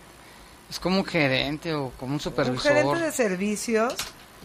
[0.70, 2.60] Es como un gerente o como un un supervisor.
[2.72, 3.94] gerente de servicios,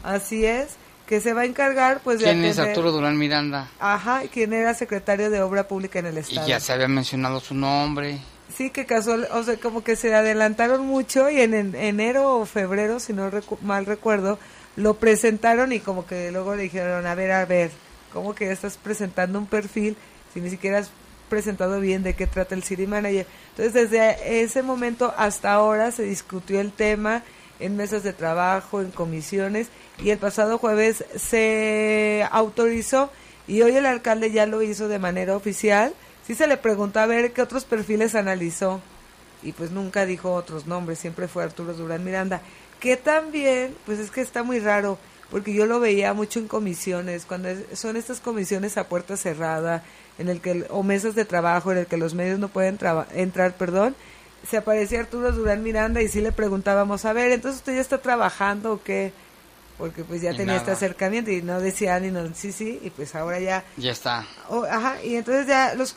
[0.03, 0.69] así es,
[1.07, 3.69] que se va a encargar pues de ¿Quién es Arturo Durán Miranda?
[3.79, 6.47] Ajá, quien era secretario de Obra Pública en el Y Estado.
[6.47, 8.19] ya se había mencionado su nombre.
[8.55, 12.45] Sí, que casual, o sea, como que se adelantaron mucho y en, en- enero o
[12.45, 14.39] febrero, si no recu- mal recuerdo,
[14.75, 17.69] lo presentaron y como que luego le dijeron, a ver, a ver,
[18.13, 19.95] como que estás presentando un perfil
[20.33, 20.91] si ni siquiera has
[21.29, 23.25] presentado bien de qué trata el City Manager.
[23.51, 27.23] Entonces, desde ese momento hasta ahora se discutió el tema
[27.59, 29.67] en mesas de trabajo, en comisiones,
[30.01, 33.11] y el pasado jueves se autorizó
[33.47, 35.93] y hoy el alcalde ya lo hizo de manera oficial.
[36.25, 38.81] Sí se le preguntó a ver qué otros perfiles analizó
[39.41, 42.41] y pues nunca dijo otros nombres, siempre fue Arturo Durán Miranda,
[42.79, 44.97] que también, pues es que está muy raro,
[45.31, 49.83] porque yo lo veía mucho en comisiones, cuando son estas comisiones a puerta cerrada,
[50.19, 53.07] en el que o mesas de trabajo en el que los medios no pueden traba-
[53.13, 53.95] entrar, perdón,
[54.47, 57.97] se aparecía Arturo Durán Miranda y sí le preguntábamos, a ver, entonces usted ya está
[57.97, 59.11] trabajando o qué?
[59.77, 62.89] Porque pues ya Y tenía este acercamiento y no decía ni no, sí, sí, y
[62.89, 64.25] pues ahora ya Ya está.
[64.49, 65.95] Oh, ajá, y entonces ya los...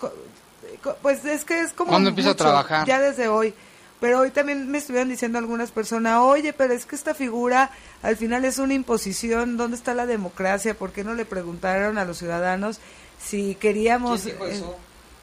[1.03, 1.91] Pues es que es como...
[1.91, 2.87] ¿Cuándo empieza a mucho, trabajar?
[2.87, 3.55] Ya desde hoy.
[4.01, 7.71] Pero hoy también me estuvieron diciendo algunas personas, oye, pero es que esta figura
[8.03, 10.75] al final es una imposición, ¿dónde está la democracia?
[10.75, 12.81] ¿Por qué no le preguntaron a los ciudadanos
[13.25, 14.23] si queríamos...
[14.23, 14.77] ¿Quién dijo eh, eso?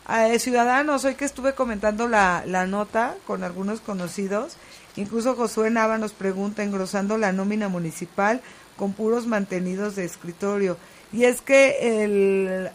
[0.09, 4.53] a, eh, ciudadanos, hoy que estuve comentando la, la nota con algunos conocidos,
[4.95, 8.41] incluso Josué Nava nos pregunta, engrosando la nómina municipal
[8.75, 10.77] con puros mantenidos de escritorio.
[11.13, 12.69] Y es que el,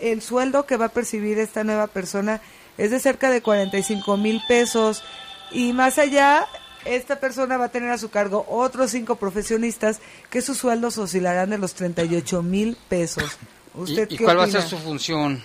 [0.00, 2.40] el sueldo que va a percibir esta nueva persona
[2.78, 5.04] es de cerca de 45 mil pesos.
[5.52, 6.46] Y más allá,
[6.86, 11.50] esta persona va a tener a su cargo otros cinco profesionistas que sus sueldos oscilarán
[11.50, 13.38] de los 38 mil pesos.
[13.76, 15.42] ¿Usted ¿Y, y qué cuál va a ser su función?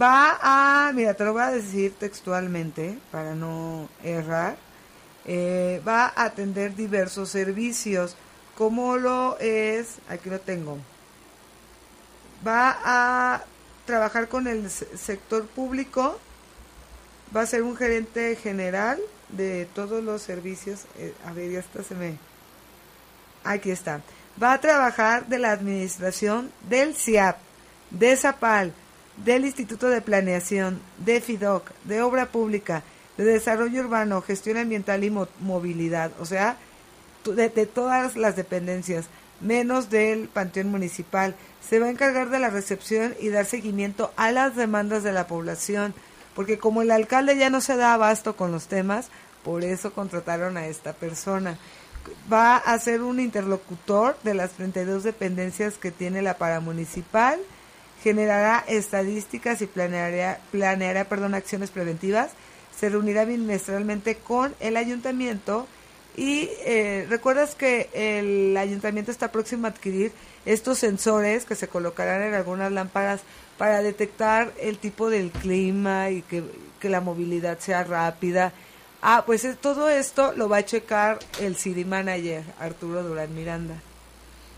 [0.00, 0.38] Va
[0.88, 4.56] a, mira, te lo voy a decir textualmente para no errar.
[5.24, 8.16] Eh, va a atender diversos servicios,
[8.54, 10.78] como lo es, aquí lo tengo.
[12.46, 13.46] Va a
[13.86, 16.18] trabajar con el se- sector público,
[17.34, 20.86] va a ser un gerente general de todos los servicios.
[20.96, 22.18] eh, a ver, ya está, se me.
[23.44, 24.00] Aquí está.
[24.42, 27.36] Va a trabajar de la administración del CIAP,
[27.98, 28.72] de Zapal,
[29.24, 32.82] del Instituto de Planeación, de FIDOC, de Obra Pública,
[33.16, 36.56] de Desarrollo Urbano, Gestión Ambiental y Mo- Movilidad, o sea,
[37.24, 39.06] de, de todas las dependencias,
[39.40, 41.34] menos del Panteón Municipal.
[41.68, 45.26] Se va a encargar de la recepción y dar seguimiento a las demandas de la
[45.26, 45.94] población,
[46.34, 49.08] porque como el alcalde ya no se da abasto con los temas,
[49.44, 51.58] por eso contrataron a esta persona.
[52.32, 57.38] Va a ser un interlocutor de las 32 dependencias que tiene la paramunicipal,
[58.02, 62.32] generará estadísticas y planeará, planeará perdón, acciones preventivas,
[62.76, 65.66] se reunirá bimestralmente con el ayuntamiento
[66.16, 70.12] y eh, recuerdas que el ayuntamiento está próximo a adquirir
[70.44, 73.20] estos sensores que se colocarán en algunas lámparas
[73.56, 76.42] para detectar el tipo del clima y que,
[76.80, 78.52] que la movilidad sea rápida.
[79.00, 83.74] Ah, pues eh, todo esto lo va a checar el CD Manager, Arturo Durán Miranda.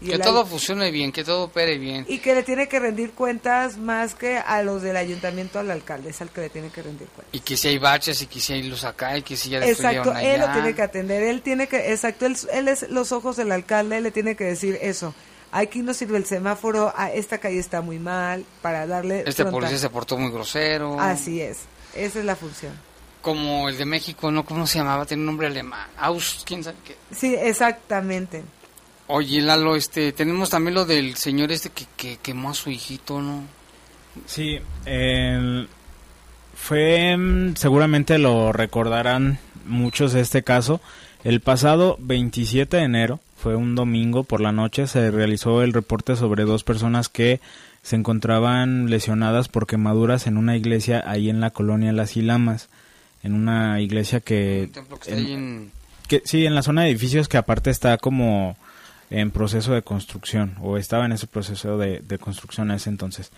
[0.01, 2.05] Y Que todo funcione bien, que todo opere bien.
[2.09, 6.11] y que le tiene que rendir cuentas más que a los del ayuntamiento, al alcalde,
[6.11, 7.33] es al que le tiene que rendir cuentas.
[7.35, 9.59] Y que si hay baches y que si hay luz acá y que si ya
[9.65, 10.53] Exacto, destruyeron él lo allá.
[10.55, 14.03] tiene que atender, él tiene que, exacto, él, él es los ojos del alcalde, él
[14.03, 15.15] le tiene que decir eso.
[15.53, 19.21] aquí no sirve el semáforo, ah, esta calle está muy mal, para darle...
[19.21, 19.53] Este frontal.
[19.53, 21.01] policía se portó muy grosero.
[21.01, 21.59] Así es,
[21.95, 22.73] esa es la función.
[23.23, 24.45] Como el de México, ¿no?
[24.45, 25.07] ¿Cómo se llamaba?
[25.07, 25.89] Tiene un nombre alemán.
[25.97, 26.97] Aus, quién sabe qué.
[27.17, 28.43] Sí, exactamente.
[29.07, 33.21] Oye, Lalo, este, tenemos también lo del señor este que, que quemó a su hijito,
[33.21, 33.43] ¿no?
[34.27, 34.59] Sí,
[36.55, 40.81] fue, mm, seguramente lo recordarán muchos este caso.
[41.25, 46.17] El pasado 27 de enero, fue un domingo por la noche, se realizó el reporte
[46.17, 47.41] sobre dos personas que
[47.83, 52.71] se encontraban lesionadas por quemaduras en una iglesia ahí en la colonia Las Ilamas,
[53.23, 54.65] en una iglesia que...
[54.69, 55.73] Un templo que está ahí en...
[56.09, 58.57] que sí, en la zona de edificios que aparte está como
[59.15, 63.31] en proceso de construcción, o estaba en ese proceso de, de construcción a ese entonces.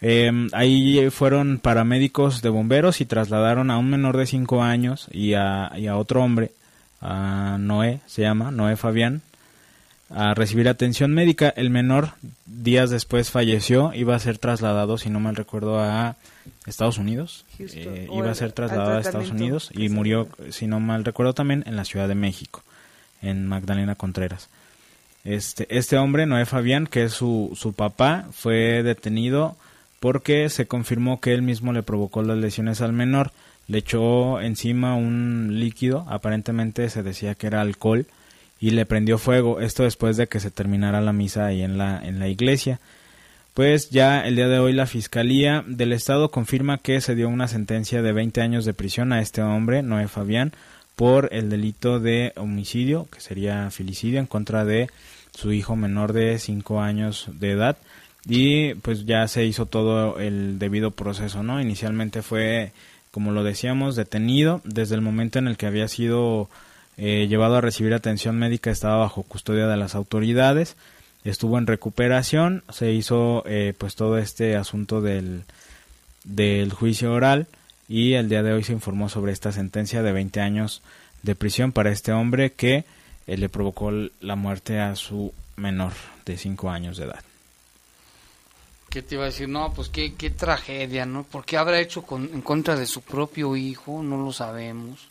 [0.00, 5.34] Eh, ahí fueron paramédicos de bomberos y trasladaron a un menor de 5 años y
[5.34, 6.52] a, y a otro hombre,
[7.00, 9.20] a Noé, se llama, Noé Fabián,
[10.10, 11.52] a recibir atención médica.
[11.56, 12.10] El menor
[12.46, 16.14] días después falleció, iba a ser trasladado, si no mal recuerdo, a
[16.66, 17.44] Estados Unidos.
[17.58, 21.34] Houston, Eh, iba a ser trasladado a Estados Unidos y murió, si no mal recuerdo,
[21.34, 22.62] también en la Ciudad de México,
[23.22, 24.48] en Magdalena Contreras.
[25.24, 29.56] Este, este hombre, Noé Fabián, que es su, su papá, fue detenido
[30.00, 33.32] porque se confirmó que él mismo le provocó las lesiones al menor.
[33.68, 38.06] Le echó encima un líquido, aparentemente se decía que era alcohol,
[38.58, 39.60] y le prendió fuego.
[39.60, 42.80] Esto después de que se terminara la misa ahí en la, en la iglesia.
[43.54, 47.48] Pues ya el día de hoy la Fiscalía del Estado confirma que se dio una
[47.48, 50.52] sentencia de 20 años de prisión a este hombre, Noé Fabián,
[51.00, 54.90] por el delito de homicidio, que sería filicidio, en contra de
[55.34, 57.78] su hijo menor de 5 años de edad.
[58.26, 61.58] Y pues ya se hizo todo el debido proceso, ¿no?
[61.58, 62.72] Inicialmente fue,
[63.12, 64.60] como lo decíamos, detenido.
[64.64, 66.50] Desde el momento en el que había sido
[66.98, 70.76] eh, llevado a recibir atención médica, estaba bajo custodia de las autoridades.
[71.24, 75.44] Estuvo en recuperación, se hizo eh, pues todo este asunto del,
[76.24, 77.46] del juicio oral
[77.90, 80.80] y el día de hoy se informó sobre esta sentencia de 20 años
[81.22, 82.84] de prisión para este hombre que
[83.26, 85.92] eh, le provocó la muerte a su menor
[86.24, 87.22] de 5 años de edad.
[88.88, 89.48] ¿Qué te iba a decir?
[89.48, 91.22] No, pues qué, qué tragedia, ¿no?
[91.24, 94.02] ¿Por qué habrá hecho con, en contra de su propio hijo?
[94.02, 95.08] No lo sabemos.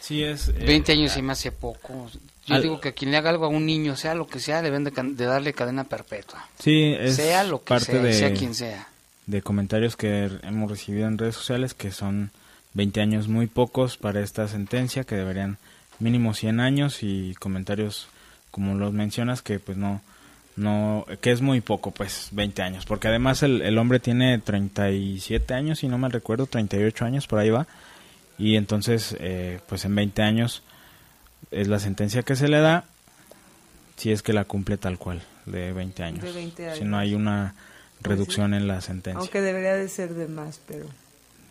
[0.00, 0.48] Sí, es...
[0.48, 2.10] eh, 20 años se me hace poco.
[2.46, 4.40] Yo al- digo que a quien le haga algo a un niño, sea lo que
[4.40, 6.48] sea, deben de darle cadena perpetua.
[6.58, 8.88] Sí, es sea lo que parte sea, de, sea quien sea.
[9.26, 12.30] De comentarios que hemos recibido en redes sociales que son
[12.74, 15.58] 20 años muy pocos para esta sentencia, que deberían
[15.98, 18.08] mínimo 100 años y comentarios
[18.50, 20.00] como los mencionas que pues no
[20.56, 22.86] no que es muy poco pues 20 años.
[22.86, 27.38] Porque además el, el hombre tiene 37 años si no mal recuerdo 38 años por
[27.38, 27.66] ahí va.
[28.38, 30.62] Y entonces eh, pues en 20 años
[31.50, 32.84] es la sentencia que se le da
[33.96, 37.14] si es que la cumple tal cual de 20 años, De 20 si no hay
[37.14, 37.54] una
[38.02, 40.86] reducción en la sentencia Aunque debería de ser de más, pero...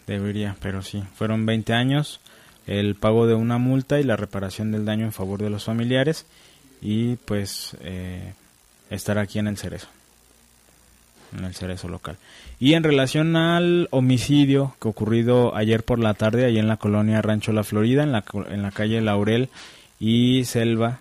[0.07, 1.03] Debería, pero sí.
[1.15, 2.19] Fueron 20 años,
[2.65, 6.25] el pago de una multa y la reparación del daño en favor de los familiares
[6.81, 8.33] y pues eh,
[8.89, 9.87] estar aquí en el Cerezo,
[11.37, 12.17] en el Cerezo local.
[12.59, 17.21] Y en relación al homicidio que ocurrido ayer por la tarde, ahí en la colonia
[17.21, 19.49] Rancho La Florida, en la, en la calle Laurel
[19.99, 20.99] y Selva,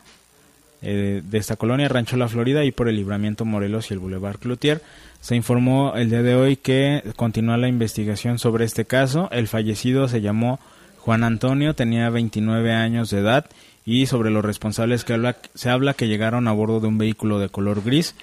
[0.80, 4.38] eh, de esta colonia Rancho La Florida y por el Libramiento Morelos y el Boulevard
[4.38, 4.80] Cloutier.
[5.20, 9.28] Se informó el día de hoy que continúa la investigación sobre este caso.
[9.30, 10.60] El fallecido se llamó
[10.98, 13.46] Juan Antonio, tenía 29 años de edad
[13.84, 17.38] y sobre los responsables que habla, se habla que llegaron a bordo de un vehículo
[17.38, 18.14] de color gris,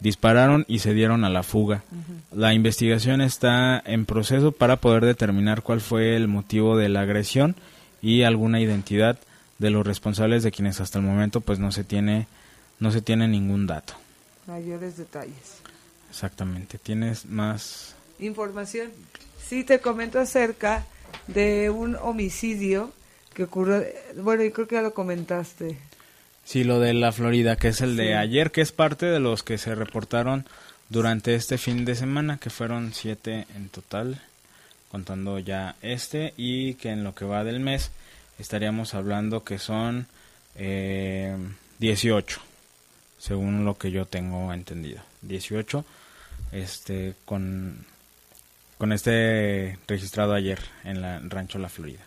[0.00, 1.84] dispararon y se dieron a la fuga.
[2.32, 7.54] La investigación está en proceso para poder determinar cuál fue el motivo de la agresión
[8.00, 9.18] y alguna identidad
[9.58, 12.26] de los responsables de quienes hasta el momento pues no se tiene
[12.80, 13.94] no se tiene ningún dato.
[14.48, 15.61] Mayores detalles.
[16.12, 16.76] Exactamente.
[16.78, 18.90] ¿Tienes más Información.
[19.48, 20.84] Sí, te comento acerca
[21.26, 22.92] de un homicidio
[23.34, 23.82] que ocurrió,
[24.16, 25.78] bueno, yo creo que ya lo comentaste.
[26.44, 28.12] Sí, lo de la Florida, que es el de Sí.
[28.12, 30.46] ayer, que es parte de los que se reportaron
[30.90, 34.20] durante este fin de semana, que fueron siete en total,
[34.90, 37.90] contando ya este, y que en lo que va del mes
[38.38, 40.06] estaríamos hablando que son
[40.56, 41.34] eh,
[41.78, 42.40] 18,
[43.18, 45.00] según lo que yo tengo entendido.
[45.22, 45.84] 18,
[46.52, 47.84] este, con,
[48.78, 52.00] con este registrado ayer en la Rancho La Florida.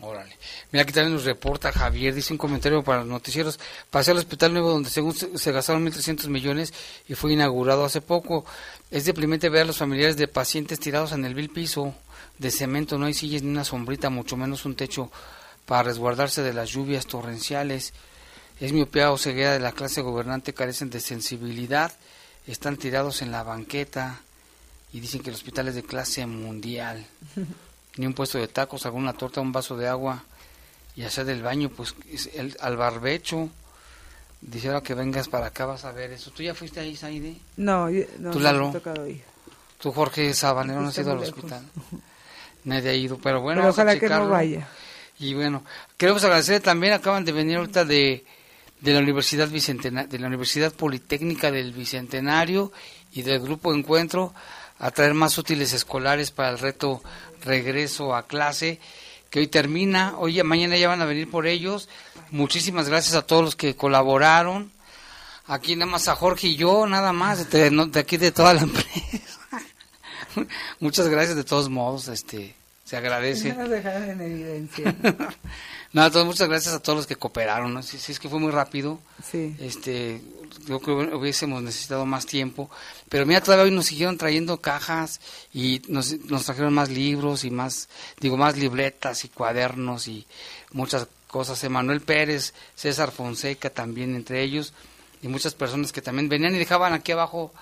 [0.00, 0.36] Órale.
[0.70, 3.58] Mira, aquí también nos reporta Javier, dice un comentario para los noticieros.
[3.90, 6.74] Pasé al Hospital Nuevo donde según se, se gastaron 1.300 millones
[7.08, 8.44] y fue inaugurado hace poco.
[8.90, 11.94] Es deprimente ver a los familiares de pacientes tirados en el vil piso
[12.38, 12.98] de cemento.
[12.98, 15.10] No hay sillas ni una sombrita, mucho menos un techo
[15.66, 17.92] para resguardarse de las lluvias torrenciales.
[18.60, 21.92] es miopía o ceguera de la clase gobernante, carecen de sensibilidad,
[22.46, 24.20] están tirados en la banqueta
[24.92, 27.04] y dicen que el hospital es de clase mundial.
[27.96, 30.24] Ni un puesto de tacos, alguna torta, un vaso de agua
[30.96, 31.94] y hacer del baño, pues
[32.34, 33.48] el, al barbecho.
[34.40, 36.30] Dice ahora que vengas para acá vas a ver eso.
[36.30, 37.36] ¿Tú ya fuiste ahí, Saide?
[37.56, 37.88] No,
[38.18, 38.74] no, ¿Tú, Lalo?
[39.80, 41.62] ¿Tú, Jorge Sabanero, no has ido al hospital?
[42.64, 44.68] Nadie ha ido, pero bueno, pero ojalá que no vaya.
[45.18, 45.62] Y bueno,
[45.96, 48.24] queremos agradecer también, acaban de venir ahorita de,
[48.84, 52.70] de la Universidad Bicentenario, de la Universidad Politécnica del Bicentenario
[53.12, 54.34] y del Grupo Encuentro
[54.78, 57.02] a traer más útiles escolares para el reto
[57.42, 58.80] regreso a clase
[59.30, 61.88] que hoy termina, hoy mañana ya van a venir por ellos.
[62.30, 64.70] Muchísimas gracias a todos los que colaboraron.
[65.46, 68.60] Aquí nada más a Jorge y yo, nada más, de, de aquí de toda la
[68.64, 69.40] empresa.
[70.78, 72.54] Muchas gracias de todos modos, este
[72.84, 73.54] se agradece.
[73.54, 74.94] No en evidencia.
[75.94, 77.80] no, entonces, muchas gracias a todos los que cooperaron, ¿no?
[77.80, 78.98] Si, es que fue muy rápido.
[79.30, 79.54] Sí.
[79.60, 80.20] Este,
[80.66, 82.68] yo creo que hubiésemos necesitado más tiempo.
[83.08, 85.20] Pero mira, todavía hoy nos siguieron trayendo cajas
[85.52, 87.88] y nos, nos trajeron más libros y más,
[88.18, 90.26] digo, más libretas y cuadernos y
[90.72, 91.62] muchas cosas.
[91.62, 94.72] Emanuel Pérez, César Fonseca también entre ellos
[95.22, 97.52] y muchas personas que también venían y dejaban aquí abajo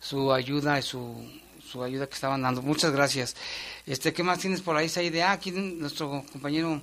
[0.00, 1.28] su ayuda y su
[1.74, 2.62] su ayuda que estaban dando.
[2.62, 3.34] Muchas gracias.
[3.84, 5.32] Este, ¿qué más tienes por ahí, esa idea?
[5.32, 6.80] Aquí nuestro compañero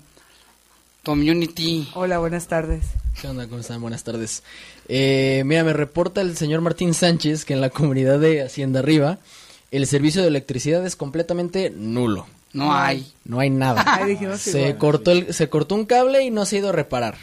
[1.03, 1.89] Community.
[1.95, 2.85] Hola, buenas tardes.
[3.19, 3.47] ¿Qué onda?
[3.47, 3.81] ¿Cómo están?
[3.81, 4.43] Buenas tardes.
[4.87, 9.17] Eh, mira, me reporta el señor Martín Sánchez que en la comunidad de Hacienda Arriba
[9.71, 12.27] el servicio de electricidad es completamente nulo.
[12.53, 13.13] No hay.
[13.23, 14.01] No hay nada.
[14.37, 17.15] se cortó el, se cortó un cable y no se ha ido a reparar.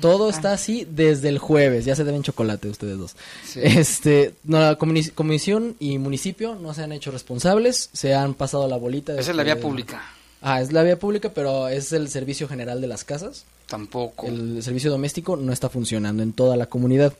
[0.00, 0.30] Todo ah.
[0.30, 1.84] está así desde el jueves.
[1.84, 3.16] Ya se deben chocolate ustedes dos.
[3.54, 7.90] Este, no, la comisión y municipio no se han hecho responsables.
[7.92, 9.12] Se han pasado la bolita.
[9.12, 10.02] Esa es la vía pública.
[10.42, 13.44] Ah, es la vía pública, pero es el servicio general de las casas.
[13.66, 14.26] Tampoco.
[14.26, 17.12] El servicio doméstico no está funcionando en toda la comunidad.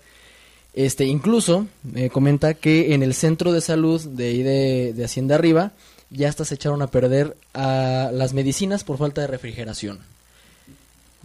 [0.72, 5.72] Este, incluso me comenta que en el centro de salud de de, de Hacienda Arriba
[6.10, 10.00] ya hasta se echaron a perder a las medicinas por falta de refrigeración.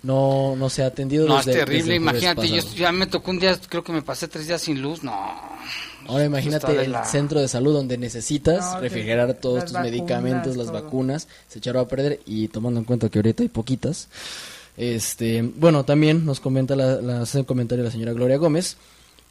[0.04, 1.28] No, no se ha atendido.
[1.28, 4.48] No, es terrible, imagínate, yo ya me tocó un día, creo que me pasé tres
[4.48, 5.55] días sin luz, no.
[6.08, 11.60] Ahora imagínate el centro de salud donde necesitas refrigerar todos tus medicamentos, las vacunas, se
[11.60, 14.08] echaron a perder y tomando en cuenta que ahorita hay poquitas.
[14.78, 18.78] Este, bueno, también nos comenta la, la hace un comentario la señora Gloria Gómez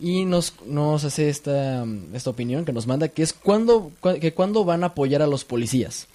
[0.00, 4.64] y nos, nos hace esta, esta opinión que nos manda, que es cuando, que cuando
[4.64, 6.08] van a apoyar a los policías.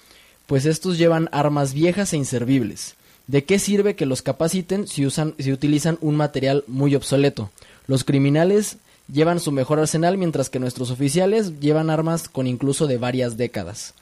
[0.46, 2.94] Pues estos llevan armas viejas e inservibles.
[3.26, 7.50] ¿De qué sirve que los capaciten si, usan, si utilizan un material muy obsoleto?
[7.86, 8.76] Los criminales
[9.12, 13.94] llevan su mejor arsenal mientras que nuestros oficiales llevan armas con incluso de varias décadas.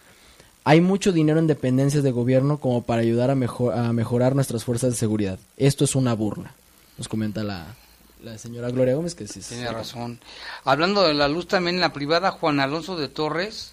[0.65, 4.65] Hay mucho dinero en dependencias de gobierno como para ayudar a, mejor, a mejorar nuestras
[4.65, 5.39] fuerzas de seguridad.
[5.57, 6.53] Esto es una burla,
[6.99, 7.75] nos comenta la,
[8.23, 9.41] la señora Gloria Gómez, que sí.
[9.41, 10.21] Tiene razón.
[10.65, 13.73] Hablando de la luz también en la privada, Juan Alonso de Torres,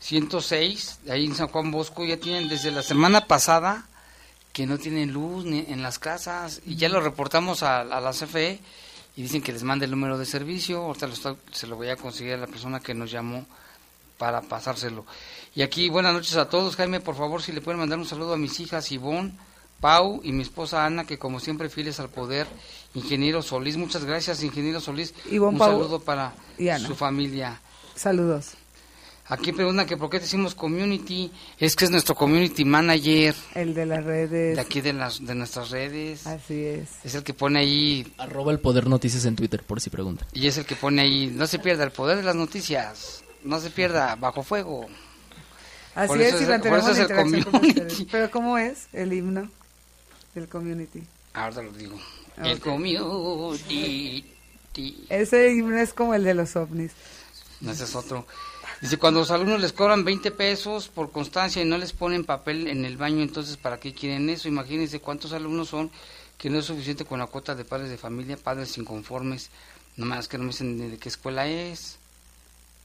[0.00, 3.86] 106, ahí en San Juan Bosco, ya tienen desde la semana pasada
[4.52, 8.60] que no tienen luz ni en las casas y ya lo reportamos a, la CFE
[9.18, 11.08] y dicen que les mande el número de servicio, ahorita
[11.50, 13.44] se lo voy a conseguir a la persona que nos llamó
[14.16, 15.04] para pasárselo.
[15.56, 18.34] Y aquí buenas noches a todos, Jaime, por favor si le pueden mandar un saludo
[18.34, 19.32] a mis hijas Ivonne,
[19.80, 22.46] Pau y mi esposa Ana, que como siempre fieles al poder,
[22.94, 26.34] ingeniero Solís, muchas gracias ingeniero Solís, un saludo para
[26.86, 27.60] su familia.
[27.96, 28.52] Saludos.
[29.28, 33.34] Aquí preguntan que por qué decimos community, es que es nuestro community manager.
[33.54, 34.56] El de las redes.
[34.56, 36.26] De aquí de, las, de nuestras redes.
[36.26, 36.88] Así es.
[37.04, 38.12] Es el que pone ahí...
[38.16, 40.26] Arroba el poder noticias en Twitter, por si preguntan.
[40.32, 43.60] Y es el que pone ahí, no se pierda el poder de las noticias, no
[43.60, 44.86] se pierda bajo fuego.
[45.94, 49.50] Así es, y mantenemos la interacción Pero ¿cómo es el himno?
[50.34, 51.02] del community.
[51.34, 51.98] Ahora lo digo.
[52.36, 54.24] El community.
[55.08, 56.92] Ese es como el de los ovnis.
[57.60, 58.26] No, ese es otro.
[58.80, 62.68] Dice, cuando los alumnos les cobran 20 pesos por constancia y no les ponen papel
[62.68, 64.46] en el baño, entonces ¿para qué quieren eso?
[64.46, 65.90] Imagínense cuántos alumnos son
[66.36, 69.50] que no es suficiente con la cuota de padres de familia, padres inconformes,
[69.96, 71.98] nomás que no me dicen de qué escuela es.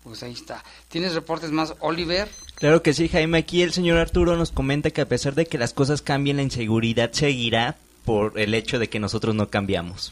[0.04, 0.64] Pues ahí está.
[0.89, 2.28] ¿Tienes reportes más, Oliver?
[2.56, 3.38] Claro que sí, Jaime.
[3.38, 6.44] Aquí el señor Arturo nos comenta que a pesar de que las cosas cambien, la
[6.44, 10.12] inseguridad seguirá por el hecho de que nosotros no cambiamos.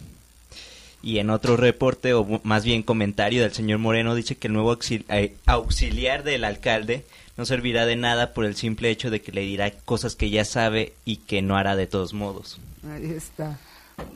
[1.04, 4.78] Y en otro reporte, o más bien comentario del señor Moreno, dice que el nuevo
[4.90, 7.06] eh, auxiliar del alcalde
[7.38, 10.46] no servirá de nada por el simple hecho de que le dirá cosas que ya
[10.46, 12.60] sabe y que no hará de todos modos.
[12.88, 13.60] Ahí está.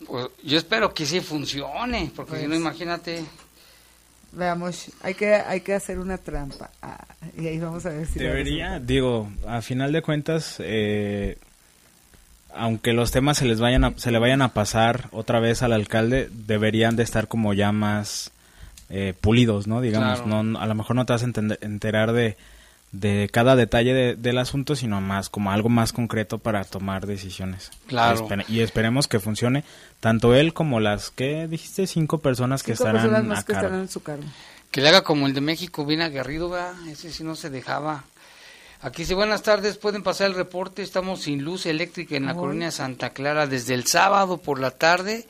[0.08, 3.26] Pues yo espero que sí funcione, porque si no, pues imagínate.
[4.32, 6.70] Veamos, hay que, hay que hacer una trampa.
[6.82, 7.06] Ah,
[7.38, 8.20] y ahí vamos a ver si...
[8.20, 11.38] Debería, digo, a final de cuentas, eh,
[12.56, 15.74] aunque los temas se les vayan a, se le vayan a pasar otra vez al
[15.74, 18.32] alcalde, deberían de estar como ya más
[18.90, 19.82] eh, pulidos, ¿no?
[19.82, 22.38] Digamos, no, a lo mejor no te vas a enterar de,
[23.00, 27.72] de cada detalle del asunto, sino más como algo más concreto para tomar decisiones.
[27.88, 28.28] Claro.
[28.48, 29.64] Y, esperemos que funcione
[30.00, 33.76] tanto él como las que dijiste cinco personas que estarán a cargo.
[33.76, 34.24] en su cargo.
[34.72, 36.74] Que le haga como el de México, bien aguerrido, ¿verdad?
[36.88, 38.04] Ese sí no se dejaba.
[38.82, 42.72] Aquí dice, buenas tardes, pueden pasar el reporte, estamos sin luz eléctrica en la colonia
[42.72, 45.26] Santa Clara desde el sábado por la tarde,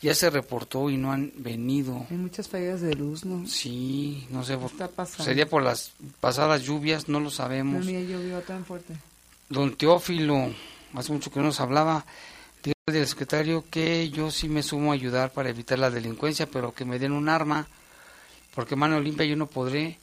[0.00, 2.06] ya se reportó y no han venido.
[2.10, 3.46] Hay muchas fallas de luz, ¿no?
[3.46, 4.58] Sí, no sé,
[5.18, 7.84] sería por las pasadas lluvias, no lo sabemos.
[7.84, 8.94] No, llovió tan fuerte.
[9.48, 10.52] Don Teófilo,
[10.94, 12.06] hace mucho que no nos hablaba,
[12.62, 16.72] dijo del secretario que yo sí me sumo a ayudar para evitar la delincuencia, pero
[16.72, 17.68] que me den un arma,
[18.54, 19.98] porque mano limpia yo no podré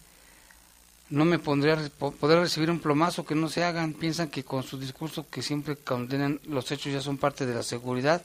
[1.09, 3.93] no me pondría a poder recibir un plomazo que no se hagan.
[3.93, 7.63] Piensan que con su discurso que siempre condenan los hechos ya son parte de la
[7.63, 8.23] seguridad.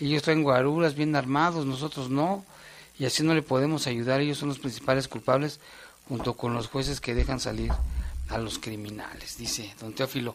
[0.00, 2.44] Ellos traen guaruras bien armados, nosotros no.
[2.98, 4.20] Y así no le podemos ayudar.
[4.20, 5.60] Ellos son los principales culpables
[6.08, 7.72] junto con los jueces que dejan salir
[8.28, 10.34] a los criminales, dice don Teófilo.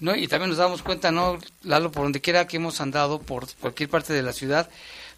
[0.00, 1.92] No, y también nos damos cuenta, ¿no, Lalo?
[1.92, 4.68] Por donde quiera que hemos andado, por cualquier parte de la ciudad,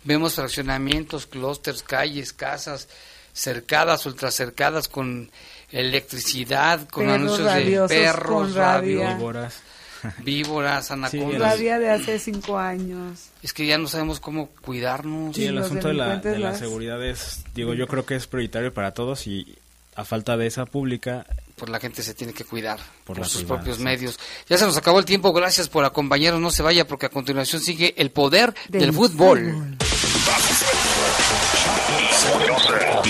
[0.04, 2.88] vemos fraccionamientos, clústeres, calles, casas
[3.32, 5.30] cercadas, ultracercadas con
[5.72, 9.60] electricidad, con anuncios de perros, víboras,
[10.18, 11.40] víboras, anacondas.
[11.40, 13.30] Rabia de hace cinco años.
[13.42, 15.34] Es que ya no sabemos cómo cuidarnos.
[15.34, 18.72] Sí, el asunto de la, de la seguridad es, digo, yo creo que es prioritario
[18.72, 19.58] para todos y
[19.94, 21.26] a falta de esa pública
[21.62, 24.18] pues la gente se tiene que cuidar por, sus propios medios.
[24.48, 27.62] Ya se nos acabó el tiempo, gracias por acompañarnos, no se vaya porque a continuación
[27.62, 29.76] sigue el poder del, fútbol.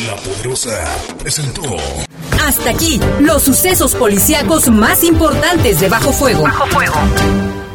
[0.07, 1.63] La Poderosa presentó.
[2.45, 6.43] Hasta aquí, los sucesos policíacos más importantes de Bajo Fuego.
[6.43, 7.72] Bajo Fuego.